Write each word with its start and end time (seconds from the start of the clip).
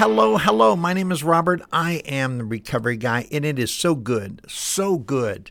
Hello, 0.00 0.38
hello. 0.38 0.76
My 0.76 0.94
name 0.94 1.12
is 1.12 1.22
Robert. 1.22 1.60
I 1.70 1.96
am 2.06 2.38
the 2.38 2.44
recovery 2.46 2.96
guy, 2.96 3.28
and 3.30 3.44
it 3.44 3.58
is 3.58 3.70
so 3.70 3.94
good, 3.94 4.40
so 4.48 4.96
good 4.96 5.50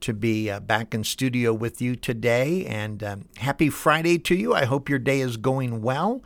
to 0.00 0.12
be 0.12 0.50
uh, 0.50 0.60
back 0.60 0.92
in 0.92 1.04
studio 1.04 1.54
with 1.54 1.80
you 1.80 1.96
today. 1.96 2.66
And 2.66 3.02
um, 3.02 3.24
happy 3.38 3.70
Friday 3.70 4.18
to 4.18 4.34
you. 4.34 4.52
I 4.52 4.66
hope 4.66 4.90
your 4.90 4.98
day 4.98 5.22
is 5.22 5.38
going 5.38 5.80
well. 5.80 6.22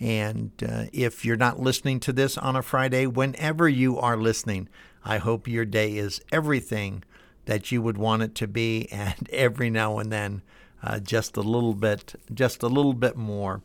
And 0.00 0.50
uh, 0.68 0.86
if 0.92 1.24
you're 1.24 1.36
not 1.36 1.60
listening 1.60 2.00
to 2.00 2.12
this 2.12 2.36
on 2.36 2.56
a 2.56 2.62
Friday, 2.62 3.06
whenever 3.06 3.68
you 3.68 3.96
are 3.96 4.16
listening, 4.16 4.68
I 5.04 5.18
hope 5.18 5.46
your 5.46 5.64
day 5.64 5.96
is 5.96 6.20
everything 6.32 7.04
that 7.44 7.70
you 7.70 7.80
would 7.80 7.96
want 7.96 8.22
it 8.22 8.34
to 8.34 8.48
be, 8.48 8.88
and 8.90 9.30
every 9.30 9.70
now 9.70 10.00
and 10.00 10.10
then, 10.10 10.42
uh, 10.82 10.98
just 10.98 11.36
a 11.36 11.42
little 11.42 11.74
bit, 11.74 12.16
just 12.34 12.64
a 12.64 12.68
little 12.68 12.92
bit 12.92 13.16
more. 13.16 13.62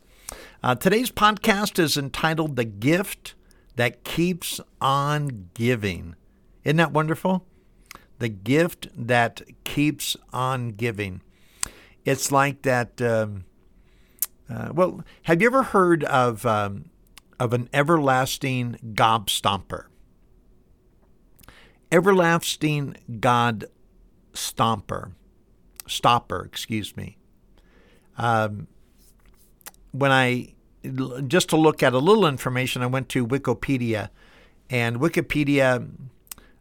Uh, 0.62 0.76
today's 0.76 1.10
podcast 1.10 1.80
is 1.80 1.96
entitled 1.96 2.54
The 2.54 2.64
Gift 2.64 3.34
That 3.76 4.04
Keeps 4.04 4.60
on 4.80 5.50
Giving. 5.54 6.14
Isn't 6.64 6.76
that 6.76 6.92
wonderful? 6.92 7.46
The 8.18 8.28
gift 8.28 8.88
that 8.94 9.40
keeps 9.64 10.16
on 10.32 10.72
giving. 10.72 11.22
It's 12.04 12.30
like 12.30 12.62
that. 12.62 13.00
Um, 13.00 13.44
uh, 14.48 14.70
well, 14.74 15.02
have 15.22 15.40
you 15.40 15.48
ever 15.48 15.62
heard 15.62 16.04
of 16.04 16.44
um, 16.44 16.90
of 17.38 17.54
an 17.54 17.70
everlasting 17.72 18.76
gobstomper? 18.94 19.86
Everlasting 21.90 22.96
God 23.20 23.64
stomper, 24.34 25.12
stopper, 25.86 26.44
excuse 26.44 26.96
me. 26.96 27.16
Um, 28.18 28.68
when 29.92 30.12
I 30.12 30.54
just 30.82 31.48
to 31.50 31.56
look 31.56 31.82
at 31.82 31.92
a 31.92 31.98
little 31.98 32.26
information, 32.26 32.82
I 32.82 32.86
went 32.86 33.08
to 33.10 33.26
Wikipedia, 33.26 34.10
and 34.68 34.98
Wikipedia. 34.98 35.90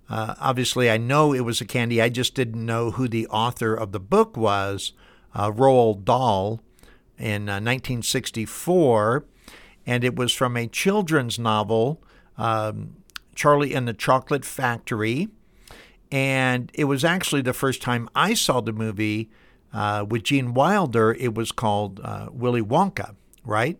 Uh, 0.09 0.35
obviously, 0.39 0.89
I 0.89 0.97
know 0.97 1.33
it 1.33 1.41
was 1.41 1.61
a 1.61 1.65
candy. 1.65 2.01
I 2.01 2.09
just 2.09 2.33
didn't 2.33 2.65
know 2.65 2.91
who 2.91 3.07
the 3.07 3.27
author 3.27 3.75
of 3.75 3.91
the 3.91 3.99
book 3.99 4.35
was. 4.35 4.93
Uh, 5.33 5.51
Roald 5.51 6.05
Dahl 6.05 6.61
in 7.17 7.47
uh, 7.47 7.61
1964, 7.61 9.25
and 9.85 10.03
it 10.03 10.15
was 10.15 10.33
from 10.33 10.57
a 10.57 10.67
children's 10.67 11.37
novel, 11.37 12.01
um, 12.37 12.95
Charlie 13.35 13.75
and 13.75 13.87
the 13.87 13.93
Chocolate 13.93 14.45
Factory. 14.45 15.29
And 16.11 16.71
it 16.73 16.85
was 16.85 17.05
actually 17.05 17.43
the 17.43 17.53
first 17.53 17.81
time 17.81 18.09
I 18.15 18.33
saw 18.33 18.61
the 18.61 18.73
movie 18.73 19.29
uh, 19.71 20.05
with 20.09 20.23
Gene 20.23 20.55
Wilder. 20.55 21.13
It 21.13 21.35
was 21.35 21.51
called 21.51 21.99
uh, 22.03 22.29
Willy 22.31 22.63
Wonka, 22.63 23.15
right? 23.45 23.77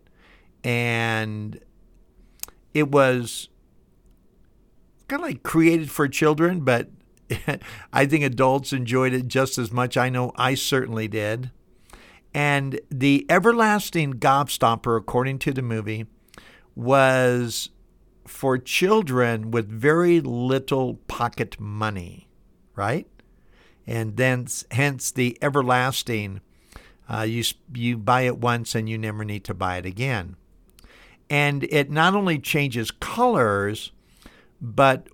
And 0.63 1.59
it 2.73 2.89
was 2.89 3.49
kind 5.07 5.21
of 5.21 5.27
like 5.27 5.43
created 5.43 5.89
for 5.91 6.07
children, 6.07 6.61
but 6.61 6.89
I 7.93 8.05
think 8.05 8.23
adults 8.23 8.73
enjoyed 8.73 9.13
it 9.13 9.27
just 9.27 9.57
as 9.57 9.71
much. 9.71 9.97
I 9.97 10.09
know 10.09 10.31
I 10.35 10.55
certainly 10.55 11.07
did. 11.07 11.51
And 12.33 12.79
the 12.91 13.25
everlasting 13.29 14.15
gobstopper, 14.15 14.97
according 14.97 15.39
to 15.39 15.51
the 15.51 15.61
movie, 15.61 16.05
was 16.75 17.69
for 18.27 18.57
children 18.57 19.49
with 19.49 19.67
very 19.67 20.21
little 20.21 20.95
pocket 21.07 21.59
money, 21.59 22.29
right? 22.75 23.07
And 23.87 24.17
then, 24.17 24.45
hence 24.71 25.09
the 25.09 25.37
everlasting. 25.41 26.41
Uh, 27.11 27.23
you 27.23 27.43
you 27.73 27.97
buy 27.97 28.21
it 28.21 28.37
once 28.37 28.75
and 28.75 28.87
you 28.87 28.99
never 28.99 29.25
need 29.25 29.43
to 29.45 29.55
buy 29.55 29.77
it 29.77 29.85
again. 29.87 30.35
And 31.29 31.63
it 31.65 31.91
not 31.91 32.15
only 32.15 32.39
changes 32.39 32.91
colors, 32.91 33.91
but 34.61 35.07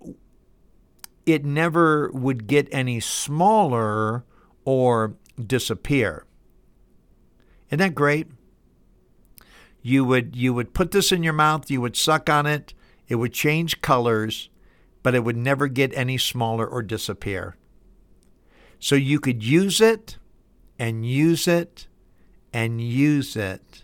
it 1.25 1.43
never 1.43 2.09
would 2.11 2.47
get 2.47 2.67
any 2.71 2.99
smaller 2.99 4.23
or 4.63 5.15
disappear. 5.43 6.25
Isn't 7.69 7.79
that 7.79 7.95
great? 7.95 8.27
You 9.81 10.03
would 10.05 10.35
you 10.35 10.53
would 10.53 10.73
put 10.73 10.91
this 10.91 11.11
in 11.11 11.23
your 11.23 11.33
mouth, 11.33 11.69
you 11.69 11.81
would 11.81 11.95
suck 11.95 12.29
on 12.29 12.45
it, 12.45 12.73
it 13.07 13.15
would 13.15 13.33
change 13.33 13.81
colors, 13.81 14.49
but 15.03 15.13
it 15.13 15.23
would 15.23 15.37
never 15.37 15.67
get 15.67 15.95
any 15.95 16.17
smaller 16.17 16.65
or 16.65 16.81
disappear. 16.81 17.55
So 18.79 18.95
you 18.95 19.19
could 19.19 19.43
use 19.43 19.79
it 19.79 20.17
and 20.79 21.05
use 21.05 21.47
it 21.47 21.87
and 22.51 22.81
use 22.81 23.35
it, 23.35 23.83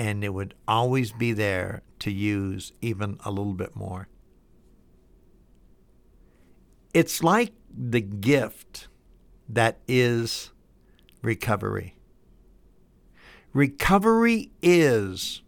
and 0.00 0.24
it 0.24 0.30
would 0.30 0.54
always 0.66 1.12
be 1.12 1.30
there 1.30 1.82
to 1.98 2.10
use 2.10 2.72
even 2.80 3.18
a 3.22 3.30
little 3.30 3.52
bit 3.52 3.76
more. 3.76 4.08
It's 6.94 7.22
like 7.22 7.52
the 7.70 8.00
gift 8.00 8.88
that 9.46 9.78
is 9.86 10.52
recovery. 11.20 11.98
Recovery 13.52 14.50
is 14.62 15.42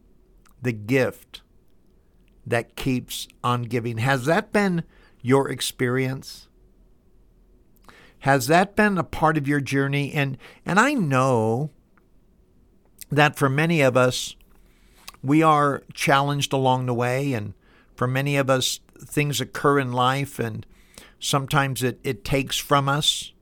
the 0.60 0.72
gift 0.72 1.40
that 2.46 2.76
keeps 2.76 3.26
on 3.42 3.62
giving. 3.62 3.96
Has 3.96 4.26
that 4.26 4.52
been 4.52 4.84
your 5.22 5.48
experience? 5.48 6.48
Has 8.18 8.48
that 8.48 8.76
been 8.76 8.98
a 8.98 9.04
part 9.04 9.38
of 9.38 9.48
your 9.48 9.60
journey? 9.60 10.12
And 10.12 10.36
and 10.66 10.78
I 10.78 10.92
know 10.92 11.70
that 13.10 13.36
for 13.36 13.48
many 13.48 13.80
of 13.80 13.96
us, 13.96 14.36
we 15.22 15.42
are 15.42 15.82
challenged 15.94 16.52
along 16.52 16.86
the 16.86 16.94
way, 16.94 17.32
and 17.32 17.54
for 17.94 18.06
many 18.06 18.36
of 18.36 18.50
us, 18.50 18.80
things 18.98 19.40
occur 19.40 19.78
in 19.78 19.92
life, 19.92 20.38
and 20.38 20.66
sometimes 21.18 21.82
it, 21.82 22.00
it 22.02 22.24
takes 22.24 22.58
from 22.58 22.88
us. 22.88 23.32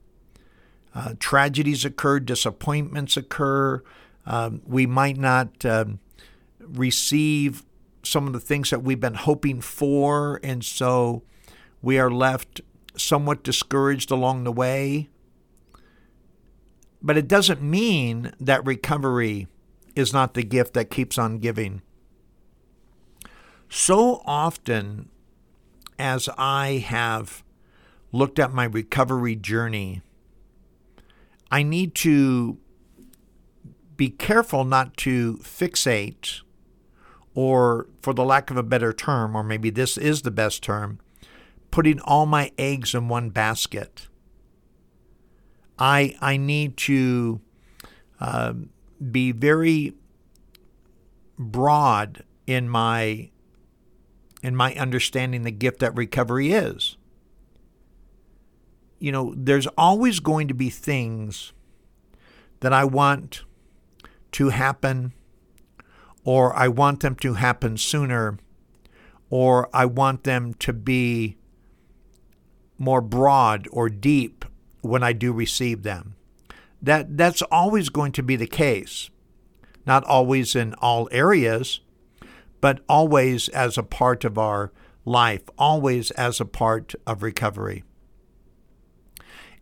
Uh, 0.93 1.13
tragedies 1.19 1.85
occur, 1.85 2.19
disappointments 2.19 3.17
occur. 3.17 3.81
Um, 4.25 4.61
we 4.65 4.85
might 4.85 5.17
not 5.17 5.65
um, 5.65 5.99
receive 6.59 7.63
some 8.03 8.27
of 8.27 8.33
the 8.33 8.39
things 8.39 8.69
that 8.69 8.83
we've 8.83 8.99
been 8.99 9.13
hoping 9.15 9.61
for, 9.61 10.39
and 10.43 10.63
so 10.63 11.23
we 11.81 11.97
are 11.97 12.11
left 12.11 12.61
somewhat 12.95 13.43
discouraged 13.43 14.11
along 14.11 14.43
the 14.43 14.51
way. 14.51 15.09
But 17.01 17.17
it 17.17 17.27
doesn't 17.27 17.61
mean 17.61 18.33
that 18.39 18.65
recovery 18.65 19.47
is 19.95 20.13
not 20.13 20.33
the 20.33 20.43
gift 20.43 20.73
that 20.73 20.89
keeps 20.89 21.17
on 21.17 21.39
giving. 21.39 21.81
So 23.69 24.21
often, 24.25 25.09
as 25.97 26.27
I 26.37 26.83
have 26.85 27.43
looked 28.11 28.39
at 28.39 28.51
my 28.51 28.65
recovery 28.65 29.35
journey, 29.35 30.01
I 31.49 31.63
need 31.63 31.95
to 31.95 32.57
be 33.95 34.09
careful 34.09 34.63
not 34.63 34.97
to 34.97 35.37
fixate, 35.37 36.41
or 37.33 37.87
for 38.01 38.13
the 38.13 38.25
lack 38.25 38.49
of 38.49 38.57
a 38.57 38.63
better 38.63 38.91
term, 38.91 39.35
or 39.35 39.43
maybe 39.43 39.69
this 39.69 39.97
is 39.97 40.23
the 40.23 40.31
best 40.31 40.63
term, 40.63 40.99
putting 41.69 41.99
all 42.01 42.25
my 42.25 42.51
eggs 42.57 42.93
in 42.93 43.07
one 43.07 43.29
basket. 43.29 44.07
I, 45.77 46.15
I 46.19 46.37
need 46.37 46.77
to 46.77 47.41
uh, 48.19 48.53
be 49.09 49.31
very 49.31 49.93
broad 51.37 52.23
in 52.45 52.69
my 52.69 53.29
in 54.43 54.55
my 54.55 54.73
understanding 54.75 55.43
the 55.43 55.51
gift 55.51 55.79
that 55.79 55.95
recovery 55.95 56.51
is. 56.51 56.97
You 58.99 59.11
know, 59.11 59.33
there's 59.35 59.67
always 59.77 60.19
going 60.19 60.47
to 60.47 60.53
be 60.53 60.69
things 60.69 61.53
that 62.61 62.73
I 62.73 62.83
want 62.85 63.43
to 64.33 64.49
happen 64.49 65.13
or 66.23 66.55
I 66.55 66.67
want 66.67 67.01
them 67.01 67.15
to 67.15 67.33
happen 67.33 67.77
sooner 67.77 68.37
or 69.29 69.69
I 69.73 69.85
want 69.85 70.23
them 70.23 70.53
to 70.55 70.73
be 70.73 71.37
more 72.77 73.01
broad 73.01 73.67
or 73.71 73.89
deep 73.89 74.45
when 74.81 75.03
I 75.03 75.13
do 75.13 75.31
receive 75.31 75.83
them. 75.83 76.15
That 76.81 77.17
that's 77.17 77.41
always 77.43 77.89
going 77.89 78.11
to 78.13 78.23
be 78.23 78.35
the 78.35 78.47
case. 78.47 79.09
Not 79.85 80.03
always 80.05 80.55
in 80.55 80.73
all 80.75 81.07
areas, 81.11 81.81
but 82.59 82.81
always 82.87 83.49
as 83.49 83.77
a 83.77 83.83
part 83.83 84.23
of 84.23 84.37
our 84.37 84.71
life, 85.05 85.43
always 85.57 86.11
as 86.11 86.39
a 86.39 86.45
part 86.45 86.93
of 87.07 87.23
recovery. 87.23 87.83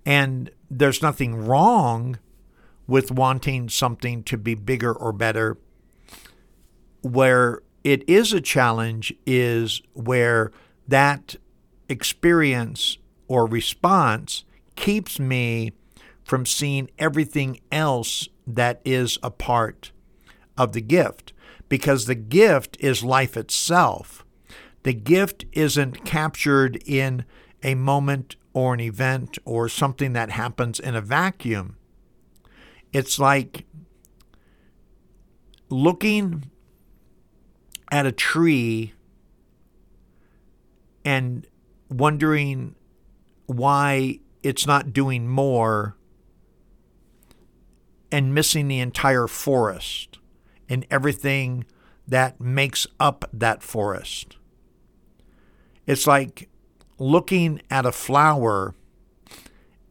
And 0.06 0.50
there's 0.69 1.01
nothing 1.01 1.45
wrong 1.45 2.19
with 2.88 3.12
wanting 3.12 3.69
something 3.69 4.24
to 4.24 4.38
be 4.38 4.56
bigger 4.56 4.92
or 4.92 5.13
better. 5.13 5.57
Where 7.01 7.62
it 7.83 8.07
is 8.10 8.33
a 8.33 8.42
challenge 8.42 9.13
is 9.25 9.81
where 9.94 10.51
that 10.88 11.36
experience 11.88 12.98
or 13.27 13.45
response 13.45 14.44
keeps 14.75 15.19
me 15.19 15.71
from 16.30 16.46
seeing 16.46 16.92
everything 17.00 17.60
else 17.72 18.30
that 18.46 18.80
is 18.86 19.18
a 19.24 19.31
part 19.31 19.92
of 20.60 20.74
the 20.74 20.81
gift 20.81 21.34
because 21.70 22.06
the 22.06 22.14
gift 22.14 22.78
is 22.80 23.04
life 23.04 23.36
itself. 23.36 24.24
The 24.84 24.94
gift 24.94 25.46
isn't 25.54 26.06
captured 26.06 26.84
in 26.86 27.26
a 27.64 27.74
moment 27.74 28.36
or 28.54 28.76
an 28.76 28.80
event 28.80 29.40
or 29.44 29.68
something 29.68 30.14
that 30.14 30.30
happens 30.30 30.80
in 30.80 30.94
a 30.94 31.02
vacuum. 31.02 31.78
It's 32.94 33.18
like 33.18 33.66
looking 35.70 36.52
at 37.92 38.06
a 38.06 38.12
tree 38.12 38.94
and 41.04 41.48
wondering 41.90 42.76
why 43.48 44.20
it's 44.44 44.68
not 44.68 44.94
doing 44.94 45.28
more 45.28 45.96
and 48.11 48.33
missing 48.33 48.67
the 48.67 48.79
entire 48.79 49.27
forest 49.27 50.19
and 50.67 50.85
everything 50.89 51.65
that 52.07 52.39
makes 52.39 52.88
up 53.00 53.29
that 53.31 53.61
forest. 53.63 54.38
It's 55.85 56.07
like 56.07 56.50
looking 56.97 57.61
at 57.69 57.85
a 57.85 57.91
flower 57.91 58.75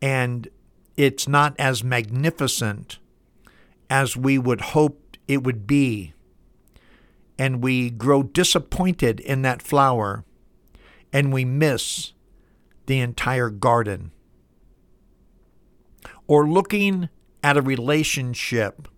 and 0.00 0.48
it's 0.96 1.26
not 1.28 1.54
as 1.58 1.82
magnificent 1.82 2.98
as 3.90 4.16
we 4.16 4.38
would 4.38 4.60
hope 4.60 5.16
it 5.26 5.42
would 5.42 5.66
be. 5.66 6.12
And 7.38 7.62
we 7.62 7.90
grow 7.90 8.22
disappointed 8.22 9.20
in 9.20 9.42
that 9.42 9.62
flower 9.62 10.24
and 11.12 11.32
we 11.32 11.44
miss 11.44 12.12
the 12.86 13.00
entire 13.00 13.50
garden. 13.50 14.10
Or 16.26 16.48
looking 16.48 17.08
at 17.48 17.56
a 17.56 17.62
relationship 17.62 18.88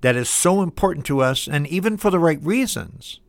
that 0.00 0.16
is 0.16 0.28
so 0.28 0.60
important 0.60 1.06
to 1.06 1.20
us, 1.20 1.46
and 1.46 1.68
even 1.68 1.96
for 1.96 2.10
the 2.10 2.18
right 2.18 2.42
reasons, 2.42 3.20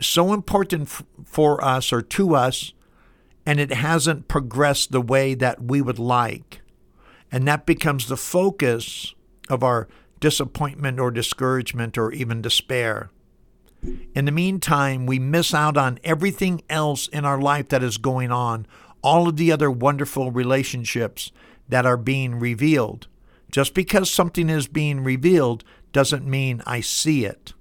so 0.00 0.32
important 0.32 0.88
f- 0.88 1.04
for 1.24 1.62
us 1.62 1.92
or 1.92 2.02
to 2.02 2.34
us, 2.34 2.72
and 3.46 3.60
it 3.60 3.72
hasn't 3.72 4.26
progressed 4.26 4.90
the 4.90 5.00
way 5.00 5.34
that 5.34 5.62
we 5.62 5.80
would 5.80 6.00
like. 6.00 6.62
And 7.30 7.46
that 7.46 7.64
becomes 7.64 8.08
the 8.08 8.16
focus 8.16 9.14
of 9.48 9.62
our 9.62 9.86
disappointment 10.18 10.98
or 10.98 11.12
discouragement 11.12 11.96
or 11.96 12.10
even 12.12 12.42
despair. 12.42 13.10
In 14.16 14.24
the 14.24 14.32
meantime, 14.32 15.06
we 15.06 15.20
miss 15.20 15.54
out 15.54 15.76
on 15.76 16.00
everything 16.02 16.62
else 16.68 17.06
in 17.06 17.24
our 17.24 17.40
life 17.40 17.68
that 17.68 17.84
is 17.84 17.98
going 17.98 18.32
on, 18.32 18.66
all 19.00 19.28
of 19.28 19.36
the 19.36 19.52
other 19.52 19.70
wonderful 19.70 20.32
relationships 20.32 21.30
that 21.68 21.86
are 21.86 21.96
being 21.96 22.34
revealed. 22.34 23.06
Just 23.50 23.74
because 23.74 24.10
something 24.10 24.48
is 24.48 24.68
being 24.68 25.02
revealed 25.02 25.64
doesn't 25.92 26.26
mean 26.26 26.62
I 26.66 26.80
see 26.80 27.24
it. 27.24 27.52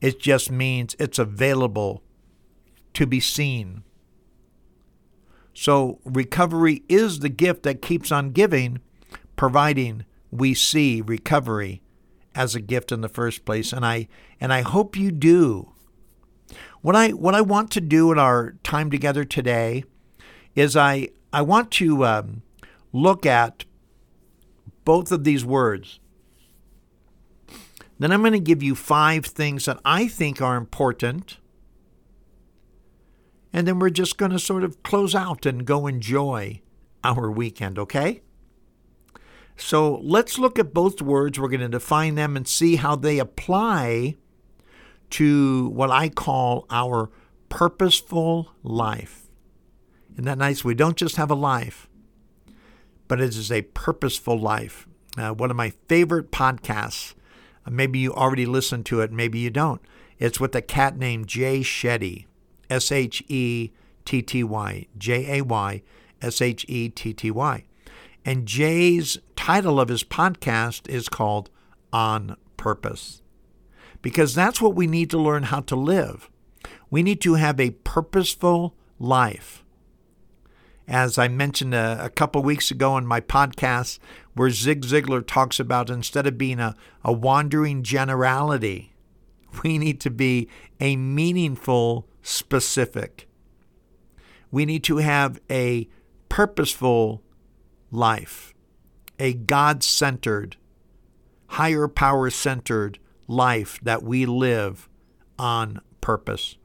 It 0.00 0.20
just 0.20 0.50
means 0.50 0.94
it's 0.98 1.18
available 1.18 2.02
to 2.94 3.06
be 3.06 3.20
seen. 3.20 3.82
So, 5.52 6.00
recovery 6.04 6.82
is 6.88 7.20
the 7.20 7.28
gift 7.28 7.62
that 7.62 7.80
keeps 7.80 8.10
on 8.10 8.30
giving, 8.30 8.80
providing 9.36 10.04
we 10.30 10.52
see 10.52 11.00
recovery 11.00 11.80
as 12.34 12.54
a 12.54 12.60
gift 12.60 12.90
in 12.90 13.00
the 13.00 13.08
first 13.08 13.44
place. 13.44 13.72
And 13.72 13.86
I 13.86 14.08
and 14.40 14.52
I 14.52 14.62
hope 14.62 14.96
you 14.96 15.12
do. 15.12 15.72
What 16.82 16.96
I 16.96 17.10
what 17.10 17.34
I 17.34 17.40
want 17.40 17.70
to 17.72 17.80
do 17.80 18.12
in 18.12 18.18
our 18.18 18.56
time 18.62 18.90
together 18.90 19.24
today 19.24 19.84
is 20.54 20.76
I 20.76 21.08
I 21.32 21.42
want 21.42 21.70
to 21.72 22.04
um, 22.04 22.42
look 22.92 23.24
at 23.24 23.64
both 24.84 25.12
of 25.12 25.24
these 25.24 25.44
words. 25.44 26.00
Then 27.98 28.12
I'm 28.12 28.20
going 28.20 28.32
to 28.32 28.40
give 28.40 28.62
you 28.62 28.74
five 28.74 29.24
things 29.24 29.66
that 29.66 29.78
I 29.84 30.08
think 30.08 30.42
are 30.42 30.56
important 30.56 31.38
and 33.54 33.68
then 33.68 33.78
we're 33.78 33.88
just 33.88 34.18
going 34.18 34.32
to 34.32 34.38
sort 34.40 34.64
of 34.64 34.82
close 34.82 35.14
out 35.14 35.46
and 35.46 35.64
go 35.64 35.86
enjoy 35.86 36.60
our 37.04 37.30
weekend, 37.30 37.78
okay? 37.78 38.20
So 39.56 40.00
let's 40.02 40.40
look 40.40 40.58
at 40.58 40.74
both 40.74 41.00
words. 41.00 41.38
We're 41.38 41.48
going 41.48 41.60
to 41.60 41.68
define 41.68 42.16
them 42.16 42.36
and 42.36 42.48
see 42.48 42.74
how 42.74 42.96
they 42.96 43.20
apply 43.20 44.16
to 45.10 45.68
what 45.68 45.92
I 45.92 46.08
call 46.08 46.66
our 46.68 47.10
purposeful 47.48 48.50
life. 48.64 49.28
Isn't 50.14 50.24
that 50.24 50.38
nice? 50.38 50.64
We 50.64 50.74
don't 50.74 50.96
just 50.96 51.14
have 51.14 51.30
a 51.30 51.36
life, 51.36 51.88
but 53.14 53.20
it 53.20 53.36
is 53.36 53.52
a 53.52 53.62
purposeful 53.62 54.36
life. 54.36 54.88
Uh, 55.16 55.30
one 55.30 55.48
of 55.48 55.56
my 55.56 55.72
favorite 55.86 56.32
podcasts, 56.32 57.14
uh, 57.64 57.70
maybe 57.70 58.00
you 58.00 58.12
already 58.12 58.44
listened 58.44 58.84
to 58.84 59.02
it, 59.02 59.12
maybe 59.12 59.38
you 59.38 59.50
don't. 59.50 59.80
It's 60.18 60.40
with 60.40 60.52
a 60.56 60.60
cat 60.60 60.98
named 60.98 61.28
Jay 61.28 61.60
Shetty. 61.60 62.26
S 62.68 62.90
H 62.90 63.22
E 63.28 63.70
T 64.04 64.20
T 64.20 64.42
Y, 64.42 64.88
J 64.98 65.38
A 65.38 65.44
Y 65.44 65.82
S 66.20 66.42
H 66.42 66.66
E 66.68 66.88
T 66.88 67.12
T 67.12 67.30
Y. 67.30 67.64
And 68.24 68.48
Jay's 68.48 69.18
title 69.36 69.78
of 69.78 69.90
his 69.90 70.02
podcast 70.02 70.88
is 70.88 71.08
called 71.08 71.50
On 71.92 72.36
Purpose. 72.56 73.22
Because 74.02 74.34
that's 74.34 74.60
what 74.60 74.74
we 74.74 74.88
need 74.88 75.08
to 75.10 75.18
learn 75.18 75.44
how 75.44 75.60
to 75.60 75.76
live. 75.76 76.28
We 76.90 77.04
need 77.04 77.20
to 77.20 77.34
have 77.34 77.60
a 77.60 77.70
purposeful 77.70 78.74
life. 78.98 79.63
As 80.86 81.16
I 81.16 81.28
mentioned 81.28 81.74
a, 81.74 81.98
a 82.04 82.10
couple 82.10 82.42
weeks 82.42 82.70
ago 82.70 82.96
in 82.98 83.06
my 83.06 83.20
podcast, 83.20 83.98
where 84.34 84.50
Zig 84.50 84.82
Ziglar 84.82 85.26
talks 85.26 85.58
about 85.58 85.88
instead 85.88 86.26
of 86.26 86.36
being 86.36 86.60
a, 86.60 86.74
a 87.02 87.12
wandering 87.12 87.82
generality, 87.82 88.94
we 89.62 89.78
need 89.78 90.00
to 90.00 90.10
be 90.10 90.48
a 90.80 90.96
meaningful 90.96 92.06
specific. 92.22 93.28
We 94.50 94.64
need 94.66 94.84
to 94.84 94.98
have 94.98 95.40
a 95.50 95.88
purposeful 96.28 97.22
life, 97.90 98.54
a 99.18 99.32
God 99.32 99.82
centered, 99.82 100.56
higher 101.48 101.88
power 101.88 102.30
centered 102.30 102.98
life 103.26 103.78
that 103.82 104.02
we 104.02 104.26
live 104.26 104.88
on 105.38 105.80
purpose. 106.00 106.56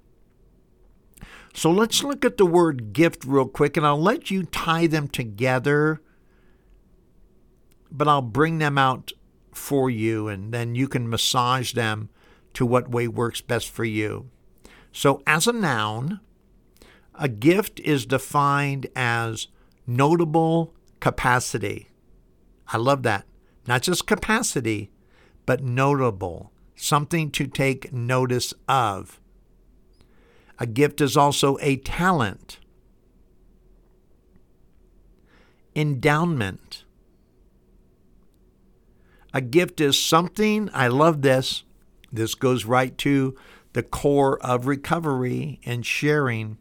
So 1.59 1.69
let's 1.69 2.05
look 2.05 2.23
at 2.23 2.37
the 2.37 2.45
word 2.45 2.93
gift 2.93 3.25
real 3.25 3.45
quick, 3.45 3.75
and 3.75 3.85
I'll 3.85 4.01
let 4.01 4.31
you 4.31 4.43
tie 4.43 4.87
them 4.87 5.09
together, 5.09 6.01
but 7.91 8.07
I'll 8.07 8.21
bring 8.21 8.59
them 8.59 8.77
out 8.77 9.11
for 9.53 9.89
you, 9.89 10.29
and 10.29 10.53
then 10.53 10.73
you 10.73 10.87
can 10.87 11.09
massage 11.09 11.73
them 11.73 12.07
to 12.53 12.65
what 12.65 12.89
way 12.89 13.09
works 13.09 13.41
best 13.41 13.69
for 13.69 13.83
you. 13.83 14.29
So, 14.93 15.21
as 15.27 15.47
a 15.47 15.51
noun, 15.51 16.21
a 17.13 17.27
gift 17.27 17.81
is 17.81 18.05
defined 18.05 18.87
as 18.95 19.47
notable 19.85 20.73
capacity. 21.01 21.89
I 22.69 22.77
love 22.77 23.03
that. 23.03 23.25
Not 23.67 23.81
just 23.81 24.07
capacity, 24.07 24.91
but 25.45 25.61
notable, 25.61 26.53
something 26.77 27.29
to 27.31 27.47
take 27.47 27.91
notice 27.91 28.53
of. 28.69 29.19
A 30.59 30.67
gift 30.67 30.99
is 30.99 31.15
also 31.15 31.57
a 31.61 31.77
talent, 31.77 32.59
endowment. 35.73 36.83
A 39.33 39.39
gift 39.41 39.79
is 39.79 39.97
something, 39.97 40.69
I 40.73 40.87
love 40.87 41.21
this. 41.21 41.63
This 42.11 42.35
goes 42.35 42.65
right 42.65 42.97
to 42.99 43.37
the 43.73 43.83
core 43.83 44.43
of 44.43 44.67
recovery 44.67 45.61
and 45.63 45.85
sharing. 45.85 46.57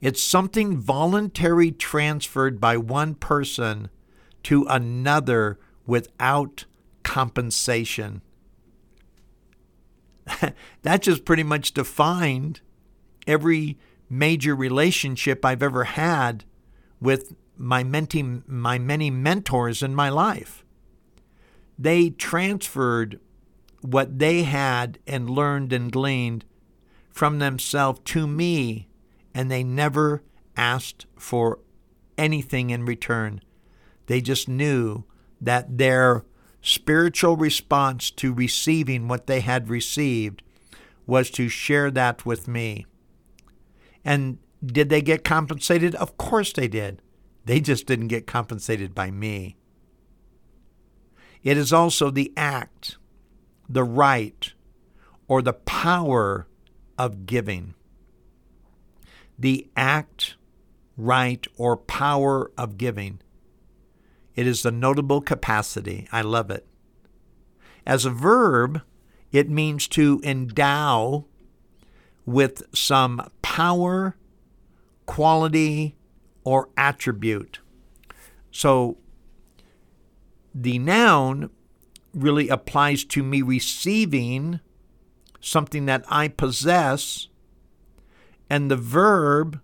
It's 0.00 0.22
something 0.22 0.76
voluntary 0.76 1.72
transferred 1.72 2.60
by 2.60 2.76
one 2.76 3.14
person 3.14 3.88
to 4.44 4.64
another 4.68 5.58
without 5.86 6.66
compensation. 7.04 8.20
that 10.82 11.02
just 11.02 11.24
pretty 11.24 11.42
much 11.42 11.72
defined 11.72 12.60
every 13.26 13.78
major 14.08 14.54
relationship 14.54 15.44
I've 15.44 15.62
ever 15.62 15.84
had 15.84 16.44
with 17.00 17.34
my, 17.56 17.82
my 18.46 18.78
many 18.78 19.10
mentors 19.10 19.82
in 19.82 19.94
my 19.94 20.08
life. 20.08 20.64
They 21.78 22.10
transferred 22.10 23.20
what 23.82 24.18
they 24.18 24.42
had 24.42 24.98
and 25.06 25.30
learned 25.30 25.72
and 25.72 25.92
gleaned 25.92 26.44
from 27.10 27.38
themselves 27.38 28.00
to 28.04 28.26
me, 28.26 28.88
and 29.34 29.50
they 29.50 29.62
never 29.62 30.22
asked 30.56 31.06
for 31.16 31.60
anything 32.16 32.70
in 32.70 32.84
return. 32.84 33.40
They 34.06 34.20
just 34.20 34.48
knew 34.48 35.04
that 35.40 35.78
their 35.78 36.24
spiritual 36.62 37.36
response 37.36 38.10
to 38.10 38.32
receiving 38.32 39.08
what 39.08 39.26
they 39.26 39.40
had 39.40 39.68
received 39.68 40.42
was 41.06 41.30
to 41.30 41.48
share 41.48 41.90
that 41.90 42.26
with 42.26 42.46
me. 42.46 42.86
And 44.04 44.38
did 44.64 44.88
they 44.88 45.02
get 45.02 45.24
compensated? 45.24 45.94
Of 45.94 46.18
course 46.18 46.52
they 46.52 46.68
did. 46.68 47.02
They 47.44 47.60
just 47.60 47.86
didn't 47.86 48.08
get 48.08 48.26
compensated 48.26 48.94
by 48.94 49.10
me. 49.10 49.56
It 51.42 51.56
is 51.56 51.72
also 51.72 52.10
the 52.10 52.32
act, 52.36 52.98
the 53.68 53.84
right, 53.84 54.52
or 55.28 55.40
the 55.40 55.52
power 55.52 56.46
of 56.98 57.26
giving. 57.26 57.74
The 59.38 59.68
act, 59.76 60.36
right, 60.96 61.46
or 61.56 61.76
power 61.76 62.50
of 62.58 62.76
giving. 62.76 63.20
It 64.38 64.46
is 64.46 64.62
the 64.62 64.70
notable 64.70 65.20
capacity. 65.20 66.06
I 66.12 66.20
love 66.20 66.48
it. 66.48 66.64
As 67.84 68.04
a 68.04 68.10
verb, 68.10 68.82
it 69.32 69.50
means 69.50 69.88
to 69.88 70.20
endow 70.22 71.24
with 72.24 72.62
some 72.72 73.32
power, 73.42 74.16
quality, 75.06 75.96
or 76.44 76.68
attribute. 76.76 77.58
So 78.52 78.98
the 80.54 80.78
noun 80.78 81.50
really 82.14 82.48
applies 82.48 83.02
to 83.06 83.24
me 83.24 83.42
receiving 83.42 84.60
something 85.40 85.86
that 85.86 86.04
I 86.08 86.28
possess, 86.28 87.26
and 88.48 88.70
the 88.70 88.76
verb 88.76 89.60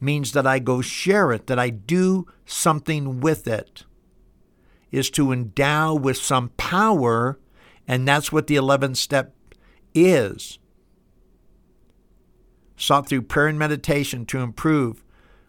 means 0.00 0.32
that 0.32 0.46
I 0.46 0.58
go 0.58 0.80
share 0.80 1.32
it, 1.32 1.46
that 1.46 1.58
I 1.58 1.70
do 1.70 2.26
something 2.44 3.20
with 3.20 3.46
it, 3.46 3.84
is 4.90 5.10
to 5.10 5.32
endow 5.32 5.94
with 5.94 6.16
some 6.16 6.50
power, 6.56 7.38
and 7.88 8.06
that's 8.06 8.30
what 8.30 8.46
the 8.46 8.56
11th 8.56 8.96
step 8.96 9.34
is. 9.94 10.58
Sought 12.76 13.08
through 13.08 13.22
prayer 13.22 13.48
and 13.48 13.58
meditation 13.58 14.26
to 14.26 14.40
improve 14.40 15.02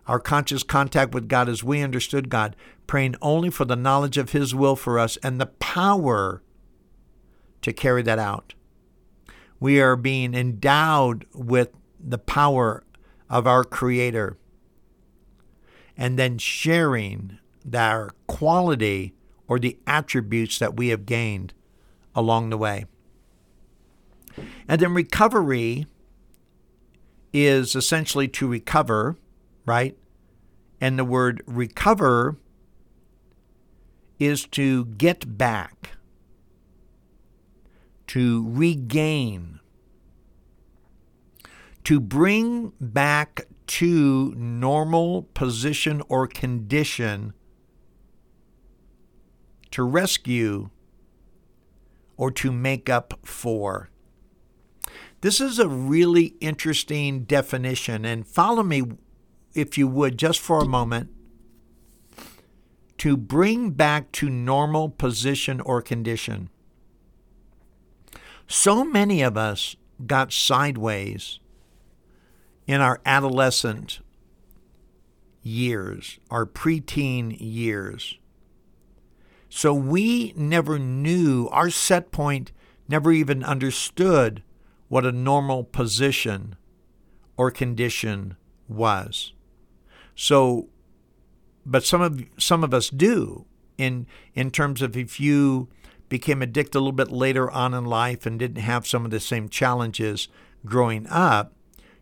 our 0.07 0.19
conscious 0.19 0.63
contact 0.63 1.13
with 1.13 1.27
God 1.27 1.49
as 1.49 1.63
we 1.63 1.81
understood 1.81 2.29
God, 2.29 2.55
praying 2.87 3.15
only 3.21 3.49
for 3.49 3.65
the 3.65 3.75
knowledge 3.75 4.17
of 4.17 4.31
His 4.31 4.55
will 4.55 4.77
for 4.77 4.97
us 4.97 5.17
and 5.17 5.39
the 5.39 5.47
power 5.47 6.41
to 7.61 7.73
carry 7.73 8.01
that 8.03 8.19
out. 8.19 8.53
We 9.59 9.81
are 9.81 9.97
being 9.97 10.33
endowed 10.33 11.25
with 11.33 11.71
the 11.99 12.17
power 12.17 12.83
of 13.29 13.47
our 13.47 13.63
Creator 13.63 14.37
and 15.95 16.17
then 16.17 16.37
sharing 16.37 17.39
their 17.65 18.11
quality 18.27 19.13
or 19.47 19.59
the 19.59 19.77
attributes 19.87 20.59
that 20.59 20.75
we 20.75 20.89
have 20.89 21.05
gained 21.05 21.53
along 22.15 22.49
the 22.49 22.57
way. 22.57 22.85
And 24.67 24.79
then 24.79 24.93
recovery 24.93 25.87
is 27.33 27.75
essentially 27.75 28.27
to 28.27 28.47
recover 28.47 29.17
right? 29.67 29.95
And 30.81 30.97
the 30.97 31.05
word 31.05 31.43
recover 31.45 32.37
is 34.17 34.47
to 34.47 34.85
get 34.85 35.37
back, 35.37 35.91
to 38.07 38.47
regain, 38.49 39.59
to 41.87 42.01
bring 42.01 42.73
back 42.81 43.47
to 43.65 44.33
normal 44.35 45.23
position 45.33 46.03
or 46.09 46.27
condition, 46.27 47.31
to 49.71 49.83
rescue, 49.83 50.69
or 52.17 52.29
to 52.29 52.51
make 52.51 52.89
up 52.89 53.17
for. 53.23 53.89
This 55.21 55.39
is 55.39 55.59
a 55.59 55.69
really 55.69 56.35
interesting 56.41 57.23
definition, 57.23 58.03
and 58.03 58.27
follow 58.27 58.63
me 58.63 58.83
if 59.53 59.77
you 59.77 59.87
would, 59.87 60.17
just 60.17 60.41
for 60.41 60.59
a 60.59 60.67
moment, 60.67 61.09
to 62.97 63.15
bring 63.15 63.71
back 63.71 64.11
to 64.11 64.29
normal 64.29 64.89
position 64.89 65.61
or 65.61 65.81
condition. 65.81 66.49
So 68.45 68.83
many 68.83 69.21
of 69.21 69.37
us 69.37 69.77
got 70.05 70.33
sideways 70.33 71.39
in 72.67 72.81
our 72.81 73.01
adolescent 73.05 74.01
years, 75.41 76.19
our 76.29 76.45
preteen 76.45 77.35
years. 77.39 78.17
So 79.49 79.73
we 79.73 80.33
never 80.35 80.77
knew, 80.77 81.47
our 81.51 81.69
set 81.69 82.11
point 82.11 82.51
never 82.89 83.11
even 83.11 83.43
understood 83.43 84.43
what 84.89 85.05
a 85.05 85.11
normal 85.11 85.63
position 85.63 86.55
or 87.37 87.49
condition 87.51 88.35
was. 88.67 89.33
So, 90.15 90.69
but 91.65 91.85
some 91.85 92.01
of 92.01 92.23
some 92.37 92.63
of 92.63 92.73
us 92.73 92.89
do 92.89 93.45
in 93.77 94.07
in 94.33 94.51
terms 94.51 94.81
of 94.81 94.97
if 94.97 95.19
you 95.19 95.69
became 96.09 96.41
addicted 96.41 96.77
a 96.77 96.79
little 96.79 96.91
bit 96.91 97.11
later 97.11 97.51
on 97.51 97.73
in 97.73 97.85
life 97.85 98.25
and 98.25 98.39
didn't 98.39 98.61
have 98.61 98.87
some 98.87 99.05
of 99.05 99.11
the 99.11 99.19
same 99.19 99.49
challenges 99.49 100.27
growing 100.65 101.05
up, 101.07 101.53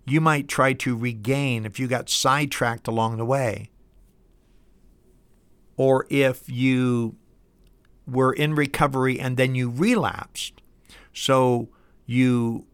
you 0.06 0.22
might 0.22 0.48
try 0.48 0.74
to 0.74 0.96
regain 0.96 1.66
if 1.66 1.80
you 1.80 1.88
got 1.88 2.10
sidetracked 2.10 2.88
along 2.88 3.18
the 3.18 3.26
way. 3.26 3.70
Or 5.78 6.06
if 6.10 6.48
you 6.48 7.16
were 8.08 8.32
in 8.32 8.56
recovery 8.56 9.20
and 9.20 9.36
then 9.36 9.56
you 9.56 9.70
relapsed. 9.70 10.62
So 11.12 11.70
you 12.06 12.68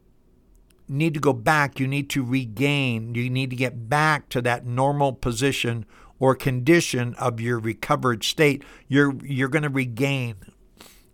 need 0.87 1.13
to 1.13 1.19
go 1.19 1.31
back, 1.31 1.79
you 1.79 1.87
need 1.87 2.09
to 2.09 2.23
regain, 2.23 3.15
you 3.15 3.29
need 3.29 3.49
to 3.49 3.55
get 3.55 3.87
back 3.87 4.27
to 4.29 4.41
that 4.41 4.65
normal 4.65 5.13
position 5.13 5.85
or 6.19 6.35
condition 6.35 7.15
of 7.15 7.39
your 7.39 7.59
recovered 7.59 8.23
state. 8.23 8.63
You're 8.87 9.15
you're 9.23 9.47
going 9.47 9.63
to 9.63 9.69
regain 9.69 10.35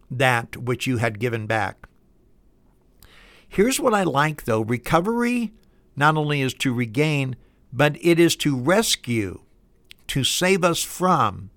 that 0.10 0.58
which 0.58 0.88
you 0.88 0.98
had 0.98 1.20
given 1.20 1.46
back. 1.46 1.88
Here's 3.48 3.80
what 3.80 3.94
I 3.94 4.04
like 4.04 4.46
though, 4.46 4.62
recovery 4.62 5.54
not 5.98 6.16
only 6.16 6.42
is 6.42 6.54
to 6.54 6.74
regain, 6.74 7.36
but 7.74 7.98
it 8.00 8.20
is 8.20 8.36
to 8.38 8.56
rescue, 8.56 9.42
to 10.08 10.24
save 10.24 10.63
us 10.63 10.84
from, 10.84 11.50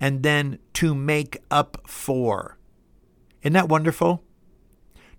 and 0.00 0.22
then 0.22 0.58
to 0.72 0.94
make 0.94 1.42
up 1.50 1.82
for. 1.86 2.56
Isn't 3.42 3.52
that 3.54 3.68
wonderful? 3.68 4.22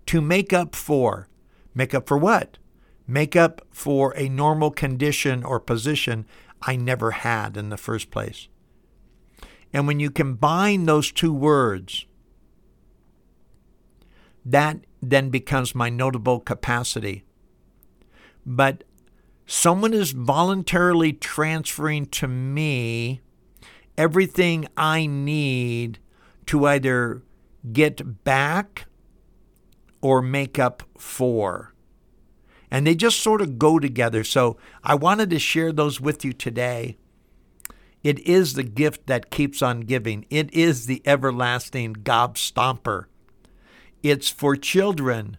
To 0.06 0.20
make 0.20 0.52
up 0.52 0.74
for. 0.74 1.28
Make 1.74 1.94
up 1.94 2.08
for 2.08 2.18
what? 2.18 2.58
Make 3.06 3.36
up 3.36 3.66
for 3.70 4.16
a 4.16 4.28
normal 4.28 4.70
condition 4.70 5.44
or 5.44 5.60
position 5.60 6.26
I 6.62 6.76
never 6.76 7.10
had 7.10 7.56
in 7.56 7.68
the 7.68 7.76
first 7.76 8.10
place. 8.10 8.48
And 9.72 9.86
when 9.86 10.00
you 10.00 10.10
combine 10.10 10.86
those 10.86 11.12
two 11.12 11.32
words, 11.32 12.06
that 14.44 14.78
then 15.02 15.30
becomes 15.30 15.74
my 15.74 15.90
notable 15.90 16.40
capacity. 16.40 17.24
But 18.44 18.84
someone 19.46 19.94
is 19.94 20.12
voluntarily 20.12 21.12
transferring 21.12 22.06
to 22.06 22.28
me 22.28 23.20
everything 23.98 24.66
I 24.76 25.06
need 25.06 25.98
to 26.46 26.66
either 26.66 27.22
get 27.72 28.24
back 28.24 28.86
or 30.00 30.22
make 30.22 30.58
up 30.58 30.82
for. 30.96 31.74
And 32.70 32.86
they 32.86 32.94
just 32.94 33.20
sort 33.20 33.42
of 33.42 33.58
go 33.58 33.78
together. 33.78 34.24
So 34.24 34.56
I 34.82 34.94
wanted 34.94 35.30
to 35.30 35.38
share 35.38 35.72
those 35.72 36.00
with 36.00 36.24
you 36.24 36.32
today. 36.32 36.96
It 38.02 38.18
is 38.20 38.54
the 38.54 38.62
gift 38.62 39.06
that 39.08 39.30
keeps 39.30 39.60
on 39.60 39.80
giving. 39.80 40.24
It 40.30 40.52
is 40.54 40.86
the 40.86 41.02
everlasting 41.04 41.96
gobstomper. 41.96 43.04
It's 44.02 44.30
for 44.30 44.56
children 44.56 45.36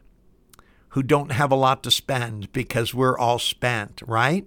who 0.91 1.03
don't 1.03 1.31
have 1.31 1.51
a 1.51 1.55
lot 1.55 1.83
to 1.83 1.91
spend 1.91 2.51
because 2.51 2.93
we're 2.93 3.17
all 3.17 3.39
spent, 3.39 4.01
right? 4.05 4.45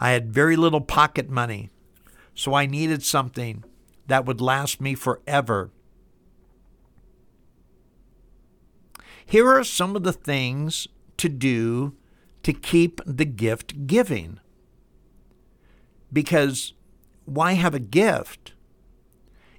I 0.00 0.10
had 0.10 0.32
very 0.32 0.56
little 0.56 0.80
pocket 0.80 1.28
money, 1.28 1.70
so 2.34 2.54
I 2.54 2.66
needed 2.66 3.02
something 3.02 3.64
that 4.06 4.24
would 4.26 4.40
last 4.40 4.80
me 4.80 4.94
forever. 4.94 5.70
Here 9.24 9.48
are 9.48 9.64
some 9.64 9.96
of 9.96 10.02
the 10.02 10.12
things 10.12 10.86
to 11.16 11.28
do 11.28 11.94
to 12.42 12.52
keep 12.52 13.00
the 13.06 13.24
gift 13.24 13.86
giving. 13.86 14.40
Because 16.12 16.74
why 17.24 17.52
have 17.52 17.74
a 17.74 17.80
gift 17.80 18.52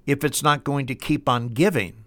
if 0.06 0.24
it's 0.24 0.44
not 0.44 0.64
going 0.64 0.86
to 0.86 0.96
keep 0.96 1.28
on 1.28 1.50
giving? 1.50 2.06